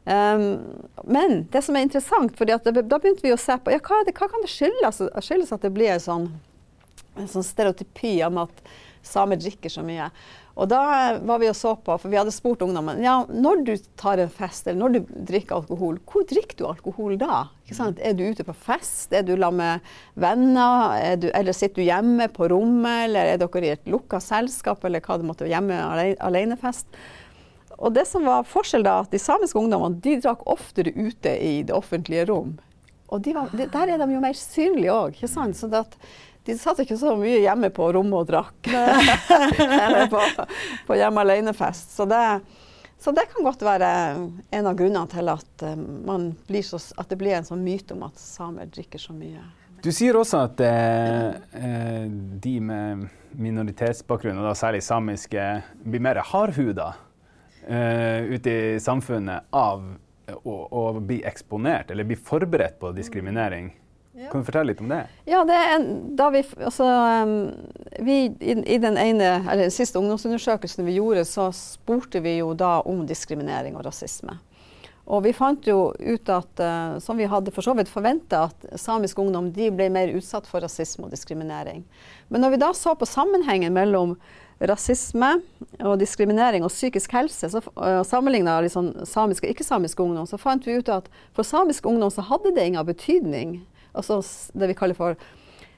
Um, 0.04 0.60
men 1.08 1.46
det 1.52 1.62
som 1.64 1.76
er 1.76 1.86
interessant, 1.86 2.34
for 2.36 2.48
da 2.48 2.58
begynte 2.60 3.24
vi 3.24 3.32
å 3.32 3.40
se 3.40 3.56
på 3.56 3.72
ja, 3.72 3.80
hva, 3.80 4.02
det, 4.04 4.12
hva 4.18 4.28
kan 4.28 4.44
det 4.44 4.52
skyldes, 4.52 5.00
skyldes 5.24 5.54
at 5.56 5.64
det 5.64 5.72
blir 5.72 5.96
sånn, 6.02 6.28
en 7.16 7.30
sånn 7.30 7.46
stereotypi 7.46 8.18
om 8.26 8.42
at 8.44 8.64
samer 9.04 9.40
drikker 9.40 9.72
så 9.72 9.84
mye. 9.84 10.10
Og 10.54 10.68
da 10.70 10.82
var 11.26 11.40
vi 11.42 11.48
og 11.50 11.56
så 11.58 11.72
på, 11.74 11.96
for 11.98 12.12
vi 12.12 12.18
hadde 12.18 12.32
spurt 12.34 12.62
ungdommen 12.62 13.00
ja, 13.02 13.16
når 13.26 13.64
du 13.66 13.72
tar 13.98 14.20
en 14.22 14.30
fest 14.30 14.68
eller 14.68 14.78
når 14.84 14.92
du 14.94 15.16
drikker 15.32 15.56
alkohol, 15.56 15.98
hvor 16.06 16.26
drikker 16.30 16.60
du 16.60 16.68
alkohol 16.68 17.16
da? 17.18 17.40
Er 17.74 18.14
du 18.14 18.22
ute 18.22 18.46
på 18.46 18.54
fest, 18.66 19.10
er 19.10 19.26
du 19.26 19.32
sammen 19.34 19.58
med 19.58 20.20
venner, 20.20 21.16
du, 21.18 21.26
eller 21.34 21.56
sitter 21.56 21.82
du 21.82 21.88
hjemme 21.88 22.28
på 22.30 22.48
rommet, 22.52 23.08
eller 23.08 23.32
er 23.32 23.42
dere 23.42 23.66
i 23.66 23.74
et 23.74 23.90
lukka 23.90 24.22
selskap, 24.22 24.84
eller 24.86 25.02
hva 25.02 25.18
det 25.18 25.26
måtte 25.26 25.48
være, 25.48 25.56
hjemme 25.56 26.14
alenefest? 26.22 27.02
Og 27.78 27.94
det 27.94 28.06
som 28.08 28.26
var 28.26 28.46
forskjell 28.48 28.84
da, 28.86 29.00
at 29.04 29.14
de 29.14 29.20
samiske 29.20 29.58
ungdommene 29.58 29.98
de 30.04 30.18
drakk 30.22 30.44
oftere 30.50 30.92
ute 30.94 31.34
i 31.42 31.56
det 31.66 31.74
offentlige 31.74 32.28
rom. 32.30 32.54
Og 33.12 33.22
de 33.22 33.34
var, 33.36 33.50
de, 33.52 33.66
der 33.70 33.94
er 33.94 34.00
de 34.00 34.08
jo 34.14 34.22
mer 34.22 34.36
synlige 34.38 34.94
òg, 34.94 35.16
ikke 35.16 35.30
sant. 35.30 35.58
Så 35.58 35.70
at 35.74 35.96
de 36.44 36.56
satt 36.60 36.82
ikke 36.82 36.98
så 37.00 37.14
mye 37.16 37.40
hjemme 37.40 37.70
på 37.74 37.88
rommet 37.96 38.20
og 38.20 38.28
drakk. 38.28 38.70
Eller 39.84 40.08
på, 40.12 40.20
på 40.88 40.98
hjemme 40.98 41.24
alene-fest. 41.24 41.96
Så, 41.96 42.08
Så 42.98 43.12
det 43.12 43.26
kan 43.32 43.44
godt 43.44 43.62
være 43.62 43.88
en 44.50 44.66
av 44.66 44.76
grunnene 44.78 45.08
til 45.12 45.28
at, 45.28 45.66
man 46.06 46.32
blir 46.48 46.64
så, 46.64 46.80
at 46.96 47.10
det 47.10 47.18
blir 47.20 47.36
en 47.36 47.44
sånn 47.44 47.64
myte 47.64 47.96
om 47.96 48.06
at 48.06 48.20
samer 48.20 48.70
drikker 48.72 49.02
så 49.02 49.12
mye. 49.12 49.42
Du 49.84 49.90
sier 49.92 50.16
også 50.16 50.46
at 50.46 50.60
eh, 50.64 51.34
eh 51.52 52.06
de 52.40 52.54
med 52.60 53.08
minoritetsbakgrunn, 53.36 54.38
og 54.40 54.46
da 54.48 54.54
særlig 54.56 54.80
samiske, 54.86 55.42
blir 55.84 56.00
mer 56.00 56.22
hardhuda 56.24 56.94
eh, 56.94 57.03
ute 57.64 58.50
i 58.50 58.80
samfunnet 58.80 59.46
av 59.50 59.84
å, 60.32 60.54
å, 60.70 60.82
bli 61.00 61.22
eksponert, 61.26 61.90
eller 61.90 62.04
bli 62.04 62.16
forberedt 62.16 62.78
på 62.80 62.92
diskriminering. 62.96 63.72
Ja. 64.14 64.28
Kan 64.30 64.40
du 64.40 64.46
fortelle 64.46 64.70
litt 64.70 64.80
om 64.80 64.92
det? 64.92 65.00
Ja, 65.26 65.42
det 65.44 65.56
en, 65.72 65.86
da 66.16 66.28
vi, 66.30 66.44
altså, 66.62 66.86
vi 67.98 68.18
i, 68.28 68.54
i, 68.62 68.78
den 68.78 68.98
ene, 69.00 69.30
eller 69.42 69.64
den 69.66 69.74
siste 69.74 69.98
ungdomsundersøkelsen 69.98 70.86
vi 70.86 70.98
gjorde, 71.00 71.24
så 71.26 71.48
spurte 71.56 72.22
vi 72.22 72.36
jo 72.38 72.52
da 72.54 72.76
om 72.86 73.02
diskriminering 73.08 73.74
og 73.74 73.88
rasisme. 73.88 74.38
Og 75.04 75.26
vi 75.26 75.34
fant 75.36 75.66
jo 75.68 75.90
ut 75.98 76.30
at, 76.32 76.62
uh, 76.62 76.94
som 77.02 77.18
vi 77.18 77.26
hadde 77.28 77.52
for 77.52 77.66
så 77.66 77.74
vidt 77.76 77.90
forventa, 77.92 78.46
at 78.48 78.78
samisk 78.80 79.18
ungdom 79.20 79.50
de 79.52 79.68
ble 79.74 79.90
mer 79.92 80.14
utsatt 80.16 80.46
for 80.48 80.64
rasisme 80.64 81.08
og 81.08 81.12
diskriminering. 81.12 81.82
Men 82.32 82.46
når 82.46 82.54
vi 82.54 82.62
da 82.62 82.70
så 82.76 82.94
på 82.96 83.08
sammenhengen 83.08 83.74
mellom 83.76 84.14
rasisme 84.60 85.30
og 85.80 85.98
diskriminering 86.00 86.64
og 86.64 86.72
psykisk 86.72 87.12
helse, 87.16 87.50
så, 87.50 87.62
og 87.74 88.06
sammenligna 88.06 88.60
liksom 88.64 88.92
samisk 89.08 89.44
og 89.44 89.54
ikke-samisk 89.54 90.00
ungdom, 90.04 90.28
så 90.30 90.38
fant 90.40 90.66
vi 90.66 90.78
ut 90.78 90.90
at 90.92 91.08
for 91.34 91.46
samisk 91.46 91.86
ungdom 91.90 92.12
så 92.14 92.24
hadde 92.28 92.54
det 92.54 92.68
ingen 92.70 92.86
betydning 92.86 93.56
altså 93.94 94.20
det 94.54 94.70
vi 94.70 94.76
kaller 94.78 94.98
for 94.98 95.18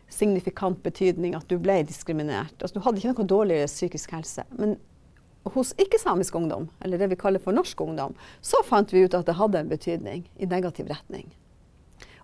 signifikant 0.08 0.82
betydning, 0.82 1.34
at 1.34 1.48
du 1.50 1.58
ble 1.60 1.80
diskriminert. 1.86 2.54
Altså, 2.60 2.76
du 2.76 2.84
hadde 2.84 3.00
ikke 3.00 3.14
noe 3.16 3.30
dårligere 3.30 3.70
psykisk 3.70 4.14
helse. 4.14 4.44
Men 4.54 4.76
hos 5.54 5.72
ikke-samisk 5.82 6.34
ungdom, 6.38 6.68
eller 6.84 6.98
det 6.98 7.10
vi 7.12 7.18
kaller 7.18 7.42
for 7.42 7.54
norsk 7.54 7.80
ungdom, 7.82 8.14
så 8.40 8.62
fant 8.66 8.94
vi 8.94 9.04
ut 9.04 9.14
at 9.18 9.26
det 9.26 9.36
hadde 9.38 9.62
en 9.62 9.70
betydning 9.70 10.24
i 10.38 10.48
negativ 10.50 10.88
retning. 10.90 11.28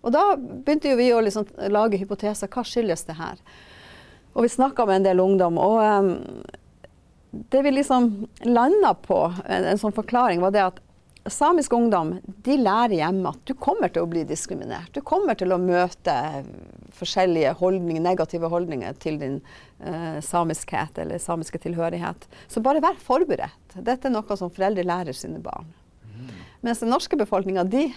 Og 0.02 0.14
da 0.14 0.32
begynte 0.36 0.96
vi 0.98 1.12
å 1.14 1.20
liksom 1.22 1.46
lage 1.70 2.00
hypoteser. 2.00 2.50
Hva 2.50 2.64
skyldes 2.66 3.04
det 3.06 3.18
her? 3.18 3.38
Og 4.33 4.47
vi 4.47 4.53
snakka 4.53 4.87
med 4.88 5.01
en 5.01 5.09
del 5.11 5.21
ungdom. 5.21 5.59
og 5.59 5.81
um, 5.83 6.42
det 7.33 7.62
vi 7.64 7.71
liksom 7.71 8.27
landa 8.45 8.95
på, 8.95 9.33
en, 9.47 9.64
en 9.64 9.79
sånn 9.81 9.95
forklaring, 9.97 10.42
var 10.45 10.53
det 10.53 10.64
at 10.66 10.81
samisk 11.33 11.73
ungdom 11.73 12.16
de 12.45 12.57
lærer 12.59 12.97
hjemme 12.99 13.31
at 13.31 13.42
du 13.47 13.55
kommer 13.55 13.92
til 13.92 14.05
å 14.05 14.11
bli 14.11 14.25
diskriminert. 14.29 14.90
Du 14.92 15.01
kommer 15.07 15.38
til 15.38 15.55
å 15.55 15.61
møte 15.61 16.14
forskjellige 16.99 17.55
holdninger, 17.61 18.03
negative 18.05 18.51
holdninger 18.53 18.99
til 19.01 19.18
din 19.21 19.38
uh, 19.85 20.18
samiskhet 20.25 20.99
eller 20.99 21.23
samiske 21.23 21.62
tilhørighet. 21.62 22.27
Så 22.49 22.61
bare 22.64 22.83
vær 22.85 22.99
forberedt. 23.01 23.79
Dette 23.79 24.11
er 24.11 24.14
noe 24.14 24.38
som 24.38 24.53
foreldre 24.53 24.85
lærer 24.87 25.16
sine 25.16 25.40
barn. 25.42 25.71
Mens 26.62 26.79
den 26.79 26.92
norske 26.92 27.16
befolkninga, 27.18 27.64
de, 27.66 27.88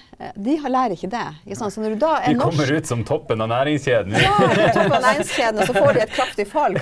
de, 0.42 0.56
lærer 0.58 0.96
ikke 0.96 1.10
det. 1.12 1.26
Ikke 1.46 1.58
så 1.60 1.68
når 1.84 1.92
du 1.94 2.00
da 2.02 2.16
er 2.18 2.34
de 2.34 2.40
kommer 2.40 2.66
norsk, 2.66 2.80
ut 2.82 2.88
som 2.90 3.04
toppen 3.06 3.44
av 3.46 3.52
næringskjeden. 3.52 4.16
Ja, 4.18 4.32
toppen 4.74 4.96
av 4.98 5.04
næringskjeden, 5.04 5.60
og 5.62 5.70
så 5.70 5.76
får 5.76 5.92
de 5.94 6.02
et 6.02 6.16
kraftig 6.16 6.46
fall. 6.50 6.74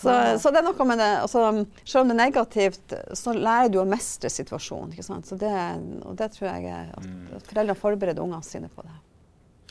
så, 0.00 0.16
så, 0.42 0.50
det 0.50 0.58
er 0.58 0.66
noe 0.66 0.88
med 0.90 0.98
det 0.98 1.10
altså, 1.20 1.44
Selv 1.84 2.02
om 2.02 2.10
det 2.10 2.16
er 2.16 2.20
negativt, 2.24 2.96
så 3.22 3.36
lærer 3.36 3.70
du 3.70 3.78
å 3.84 3.86
mestre 3.86 4.32
situasjonen. 4.32 4.90
Ikke 4.96 5.06
sant? 5.06 5.30
Så 5.30 5.38
det, 5.38 5.54
og 6.02 6.18
det 6.18 6.32
tror 6.34 6.50
jeg 6.50 6.82
at, 6.90 7.08
at 7.38 7.46
foreldrene 7.46 7.78
forbereder 7.78 8.26
ungene 8.26 8.42
sine 8.46 8.72
på 8.74 8.82
det. 8.82 8.98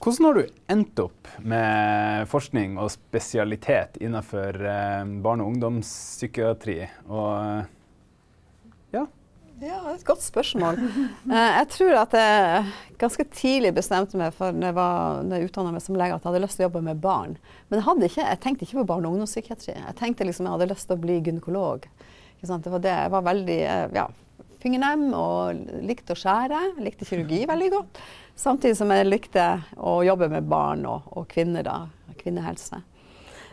Hvordan 0.01 0.25
har 0.25 0.39
du 0.39 0.55
endt 0.73 1.03
opp 1.03 1.27
med 1.45 2.23
forskning 2.31 2.79
og 2.81 2.87
spesialitet 2.89 3.99
innenfor 4.01 4.63
eh, 4.63 5.03
barne- 5.21 5.43
og 5.43 5.51
ungdomspsykiatri? 5.51 6.79
Og 7.11 7.80
ja, 9.61 9.77
det 9.85 9.91
er 9.91 9.97
et 9.99 10.07
godt 10.07 10.23
spørsmål. 10.25 10.79
Eh, 11.31 11.51
jeg 11.61 11.67
tror 11.71 11.97
at 12.01 12.15
jeg 12.17 12.63
ganske 12.99 13.25
tidlig 13.31 13.71
bestemte 13.77 14.17
meg 14.19 14.33
for 14.35 14.55
når 14.55 14.71
jeg, 14.71 14.75
var, 14.77 15.21
når 15.25 15.37
jeg 15.37 15.49
utdanna 15.51 15.73
meg 15.75 15.83
som 15.85 15.97
lege, 15.99 16.15
at 16.15 16.23
jeg 16.23 16.31
hadde 16.31 16.41
lyst 16.43 16.57
til 16.59 16.65
å 16.65 16.67
jobbe 16.67 16.81
med 16.85 17.03
barn. 17.03 17.37
Men 17.69 17.79
jeg, 17.79 18.09
ikke, 18.09 18.25
jeg 18.25 18.41
tenkte 18.43 18.65
ikke 18.65 18.79
på 18.81 18.87
barne- 18.89 19.07
og 19.07 19.15
ungdomspsykiatri. 19.15 19.75
Jeg 19.77 19.97
tenkte 19.99 20.27
liksom 20.27 20.49
jeg 20.49 20.55
hadde 20.57 20.69
lyst 20.73 20.89
til 20.89 20.97
å 20.97 21.03
bli 21.05 21.19
gynekolog. 21.21 21.87
Det 22.41 22.73
var 22.73 22.83
det. 22.83 22.97
Jeg 23.05 23.13
var 23.13 23.25
veldig 23.29 23.59
eh, 23.61 23.85
ja, 23.95 24.07
fingernem 24.61 25.07
og 25.17 25.81
likte 25.85 26.15
å 26.15 26.19
skjære. 26.19 26.61
Jeg 26.67 26.85
likte 26.89 27.07
kirurgi 27.07 27.43
veldig 27.49 27.71
godt. 27.77 28.03
Samtidig 28.41 28.77
som 28.79 28.91
jeg 28.93 29.09
likte 29.09 29.47
å 29.77 29.99
jobbe 30.05 30.31
med 30.33 30.49
barn 30.49 30.87
og, 30.89 31.09
og 31.13 31.27
kvinner, 31.31 31.65
da. 31.67 31.83
Kvinnehelse. 32.21 32.81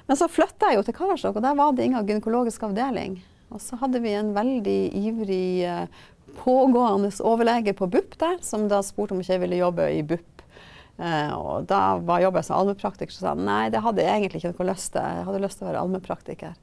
Men 0.08 0.16
så 0.16 0.28
flytta 0.32 0.72
jeg 0.72 0.80
jo 0.80 0.86
til 0.86 0.96
Karasjok, 0.96 1.36
og 1.36 1.44
der 1.44 1.56
var 1.56 1.74
det 1.76 1.84
ingen 1.84 2.06
gynekologisk 2.08 2.64
avdeling. 2.64 3.20
Og 3.48 3.60
så 3.64 3.78
hadde 3.80 4.00
vi 4.04 4.12
en 4.12 4.34
veldig 4.36 4.78
ivrig 4.98 5.64
eh, 5.64 5.86
pågående 6.38 7.10
overlege 7.24 7.74
på 7.76 7.88
BUP 7.90 8.18
der, 8.20 8.36
som 8.44 8.68
da 8.68 8.82
spurte 8.84 9.16
om 9.16 9.22
ikke 9.22 9.36
jeg 9.36 9.44
ville 9.44 9.62
jobbe 9.62 9.88
i 9.94 10.02
BUP. 10.06 10.44
Eh, 10.98 11.32
og 11.32 11.68
da 11.70 11.96
var 12.02 12.22
jobbet 12.24 12.46
som 12.46 12.58
allmennpraktiker, 12.58 13.14
så 13.14 13.28
sa 13.28 13.34
nei, 13.38 13.68
det 13.72 13.82
hadde 13.84 14.04
jeg 14.04 14.20
egentlig 14.20 14.42
ikke 14.42 14.54
noe 14.56 14.70
lyst 14.72 14.92
til. 14.94 15.04
Jeg 15.18 15.26
hadde 15.28 15.42
lyst 15.44 15.60
til 15.60 15.66
å 15.66 15.70
være 15.70 15.82
allmennpraktiker. 15.84 16.56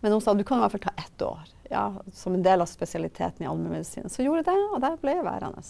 Men 0.00 0.14
hun 0.14 0.22
sa 0.22 0.34
du 0.36 0.44
kan 0.46 0.60
i 0.60 0.62
hvert 0.62 0.76
fall 0.76 0.84
ta 0.86 0.94
ett 1.02 1.22
år, 1.26 1.54
ja, 1.72 1.86
som 2.14 2.36
en 2.36 2.44
del 2.44 2.62
av 2.62 2.70
spesialiteten 2.70 3.42
i 3.42 3.48
allmennmedisin. 3.50 4.06
Så 4.12 4.22
gjorde 4.22 4.44
jeg 4.44 4.52
det, 4.52 4.68
og 4.74 4.82
der 4.84 5.00
ble 5.02 5.16
jeg 5.16 5.26
værende. 5.26 5.64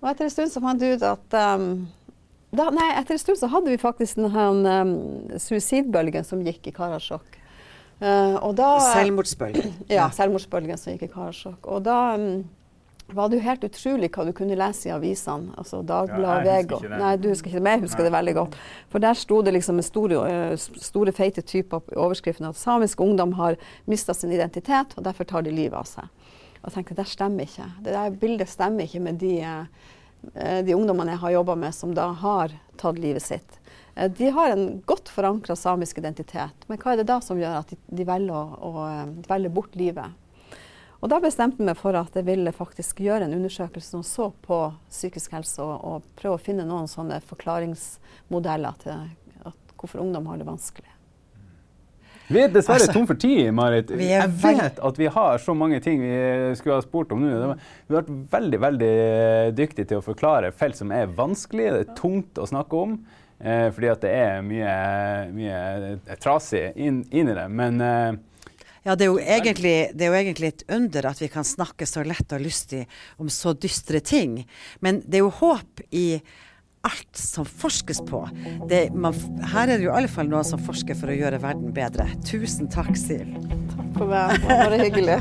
Og 0.00 0.12
etter 0.12 0.28
en 0.28 0.32
stund 0.32 0.52
så 0.52 0.62
fant 0.62 0.84
jeg 0.84 0.96
ut 0.96 1.08
at 1.08 1.34
um, 1.58 1.72
da, 2.54 2.68
nei, 2.74 2.86
etter 3.00 3.16
en 3.16 3.22
stund 3.22 3.40
så 3.40 3.50
hadde 3.50 3.72
vi 3.72 3.80
faktisk 3.82 4.20
den 4.22 4.62
um, 4.64 4.94
suicidbølgen 5.42 6.26
som 6.26 6.44
gikk 6.46 6.70
i 6.70 6.74
Karasjok. 6.76 7.39
Uh, 8.00 8.80
selvmordsbølgen. 8.94 9.74
Ja, 9.92 10.08
selvmordsbølgen 10.14 10.80
som 10.80 10.94
gikk 10.94 11.10
i 11.10 11.12
Karasjok. 11.12 11.66
Og 11.68 11.82
da 11.84 12.14
um, 12.16 12.46
var 13.12 13.28
det 13.28 13.40
jo 13.40 13.44
helt 13.44 13.66
utrolig 13.66 14.08
hva 14.14 14.24
du 14.24 14.32
kunne 14.36 14.56
lese 14.56 14.88
i 14.88 14.94
avisene. 14.94 15.52
Altså 15.60 15.82
Dagbladet, 15.84 16.46
ja, 16.48 16.62
VG 16.64 16.94
Nei, 16.94 17.12
du 17.20 17.28
husker 17.28 17.50
ikke 17.50 17.58
det, 17.58 17.64
men 17.66 17.76
jeg 17.76 17.84
husker 17.84 18.04
Nei. 18.04 18.08
det 18.08 18.14
veldig 18.16 18.34
godt. 18.38 18.56
For 18.92 19.04
der 19.04 19.20
sto 19.20 19.42
det 19.44 19.54
liksom 19.58 19.80
med 19.80 19.88
store, 19.88 20.22
uh, 20.24 20.80
store 20.80 21.14
feite 21.16 21.44
typer 21.44 21.92
i 21.92 22.00
overskriften 22.00 22.48
at 22.48 22.60
samisk 22.60 23.04
ungdom 23.04 23.36
har 23.40 23.60
mista 23.90 24.16
sin 24.16 24.32
identitet, 24.32 24.96
og 24.96 25.04
derfor 25.04 25.28
tar 25.28 25.44
de 25.44 25.52
livet 25.52 25.76
av 25.76 25.88
seg. 25.90 26.08
Og 26.60 26.70
jeg 26.70 26.78
tenkte 26.78 27.00
det 27.02 27.08
stemmer 27.08 27.48
ikke. 27.48 27.68
Det 27.84 27.96
der 27.96 28.20
bildet 28.24 28.52
stemmer 28.52 28.88
ikke 28.88 29.04
med 29.04 29.20
de, 29.20 29.36
uh, 29.44 30.60
de 30.64 30.76
ungdommene 30.76 31.18
jeg 31.18 31.24
har 31.26 31.36
jobba 31.40 31.60
med 31.68 31.76
som 31.76 31.92
da 31.96 32.12
har 32.24 32.56
tatt 32.80 33.00
livet 33.00 33.28
sitt. 33.28 33.59
Eh, 33.94 34.10
de 34.10 34.30
har 34.30 34.50
en 34.50 34.82
godt 34.86 35.08
forankra 35.08 35.56
samisk 35.56 35.98
identitet, 35.98 36.66
men 36.66 36.80
hva 36.80 36.92
er 36.94 37.02
det 37.02 37.08
da 37.10 37.20
som 37.24 37.40
gjør 37.40 37.60
at 37.60 37.72
de, 37.72 37.78
de, 37.86 38.06
velger, 38.08 38.34
å, 38.34 38.70
å, 38.70 38.88
de 39.16 39.30
velger, 39.30 39.54
bort 39.54 39.78
livet? 39.78 40.18
Og 41.00 41.08
da 41.08 41.16
bestemte 41.22 41.62
jeg 41.62 41.70
meg 41.70 41.78
for 41.80 41.96
at 41.96 42.16
jeg 42.16 42.26
ville 42.26 42.52
faktisk 42.52 43.00
gjøre 43.00 43.24
en 43.24 43.38
undersøkelse 43.38 43.94
som 43.96 44.04
så 44.04 44.28
på 44.44 44.62
psykisk 44.90 45.32
helse, 45.38 45.64
og, 45.64 45.76
og 45.80 46.16
prøve 46.20 46.36
å 46.36 46.42
finne 46.42 46.68
noen 46.68 46.90
sånne 46.90 47.22
forklaringsmodeller 47.24 48.80
til 48.84 48.96
at, 49.48 49.76
hvorfor 49.80 50.02
ungdom 50.04 50.28
har 50.28 50.40
det 50.40 50.48
vanskelig. 50.48 50.90
Vi 52.30 52.38
er 52.38 52.52
dessverre 52.52 52.84
altså, 52.84 52.94
tom 52.94 53.08
for 53.08 53.18
tid, 53.18 53.48
Marit. 53.56 53.88
Jeg 53.90 54.28
vet 54.38 54.76
at 54.86 54.98
vi 55.00 55.08
har 55.10 55.40
så 55.42 55.54
mange 55.56 55.80
ting 55.82 56.04
vi 56.04 56.52
skulle 56.60 56.76
ha 56.78 56.84
spurt 56.84 57.10
om 57.16 57.24
nå. 57.24 57.56
Vi 57.88 57.96
har 57.96 58.04
vært 58.04 58.12
veldig 58.36 58.60
veldig 58.62 58.92
dyktige 59.58 59.90
til 59.90 59.98
å 59.98 60.04
forklare 60.04 60.52
felt 60.54 60.78
som 60.78 60.94
er 60.94 61.10
vanskelig, 61.16 61.66
det 61.74 61.80
er 61.88 61.98
tungt 61.98 62.38
å 62.38 62.46
snakke 62.46 62.84
om. 62.84 62.94
Eh, 63.40 63.70
fordi 63.72 63.88
at 63.88 64.02
det 64.04 64.10
er 64.12 64.42
mye, 64.44 64.72
mye 65.32 66.16
trasig 66.20 66.74
inn, 66.76 67.04
inn, 67.08 67.30
i 67.30 67.36
det. 67.36 67.46
Men 67.48 67.80
eh, 67.80 68.18
ja, 68.84 68.96
det 68.96 69.08
er, 69.08 69.16
egentlig, 69.38 69.74
det 69.96 70.06
er, 70.06 70.12
jo 70.12 70.18
egentlig, 70.18 70.52
et 70.52 70.64
under 70.76 71.08
at 71.08 71.22
vi 71.22 71.30
kan 71.32 71.46
snakke 71.46 71.88
så 71.88 72.04
lett 72.04 72.32
og 72.36 72.44
lystig 72.44 72.84
om 73.20 73.32
så 73.32 73.54
dystre 73.56 74.00
ting. 74.04 74.42
Men 74.84 75.00
det 75.06 75.20
er 75.20 75.26
jo 75.26 75.34
håp 75.40 75.84
i 75.90 76.20
alt 76.84 77.16
som 77.16 77.44
forskes 77.44 78.00
på. 78.08 78.22
Det, 78.68 78.86
man, 78.96 79.16
her 79.52 79.68
er 79.68 79.76
det 79.76 79.84
jo 79.84 79.92
i 79.92 79.98
alle 80.00 80.12
fall 80.12 80.28
noen 80.28 80.46
som 80.48 80.60
forsker 80.64 80.96
for 80.96 81.12
å 81.12 81.16
gjøre 81.16 81.40
verden 81.42 81.72
bedre. 81.76 82.08
Tusen 82.28 82.68
takk, 82.72 82.92
Sil. 82.96 83.28
Takk 83.72 83.90
for 83.96 84.08
meg. 84.08 84.40
Bare 84.48 84.80
hyggelig. 84.84 85.20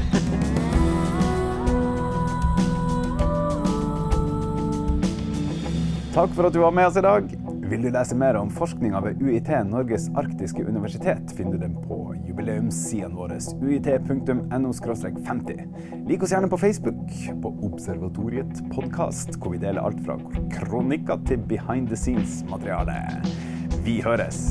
Takk 6.15 6.31
for 6.35 6.47
at 6.47 6.55
du 6.55 6.59
var 6.63 6.71
med 6.75 6.87
oss 6.89 6.97
i 6.99 7.03
dag. 7.05 7.38
Vil 7.69 7.81
du 7.81 7.91
lese 7.93 8.15
mer 8.17 8.33
om 8.33 8.49
forskninga 8.49 8.97
ved 9.05 9.19
UiT 9.21 9.49
Norges 9.69 10.07
arktiske 10.17 10.63
universitet, 10.65 11.29
finner 11.37 11.53
du 11.53 11.61
den 11.61 11.75
på 11.83 11.97
jubileumssidene 12.25 13.13
våre 13.13 13.37
uit.no 13.37 14.71
50. 14.73 15.61
Lik 16.09 16.25
oss 16.25 16.33
gjerne 16.33 16.49
på 16.49 16.57
Facebook, 16.57 17.03
på 17.43 17.51
Observatoriet 17.69 18.63
podkast, 18.73 19.37
hvor 19.37 19.53
vi 19.53 19.61
deler 19.61 19.85
alt 19.85 20.01
fra 20.01 20.17
kronikker 20.57 21.21
til 21.29 21.45
behind 21.51 21.93
the 21.93 21.99
scenes-materiale. 21.99 22.97
Vi 23.85 23.99
høres! 24.01 24.47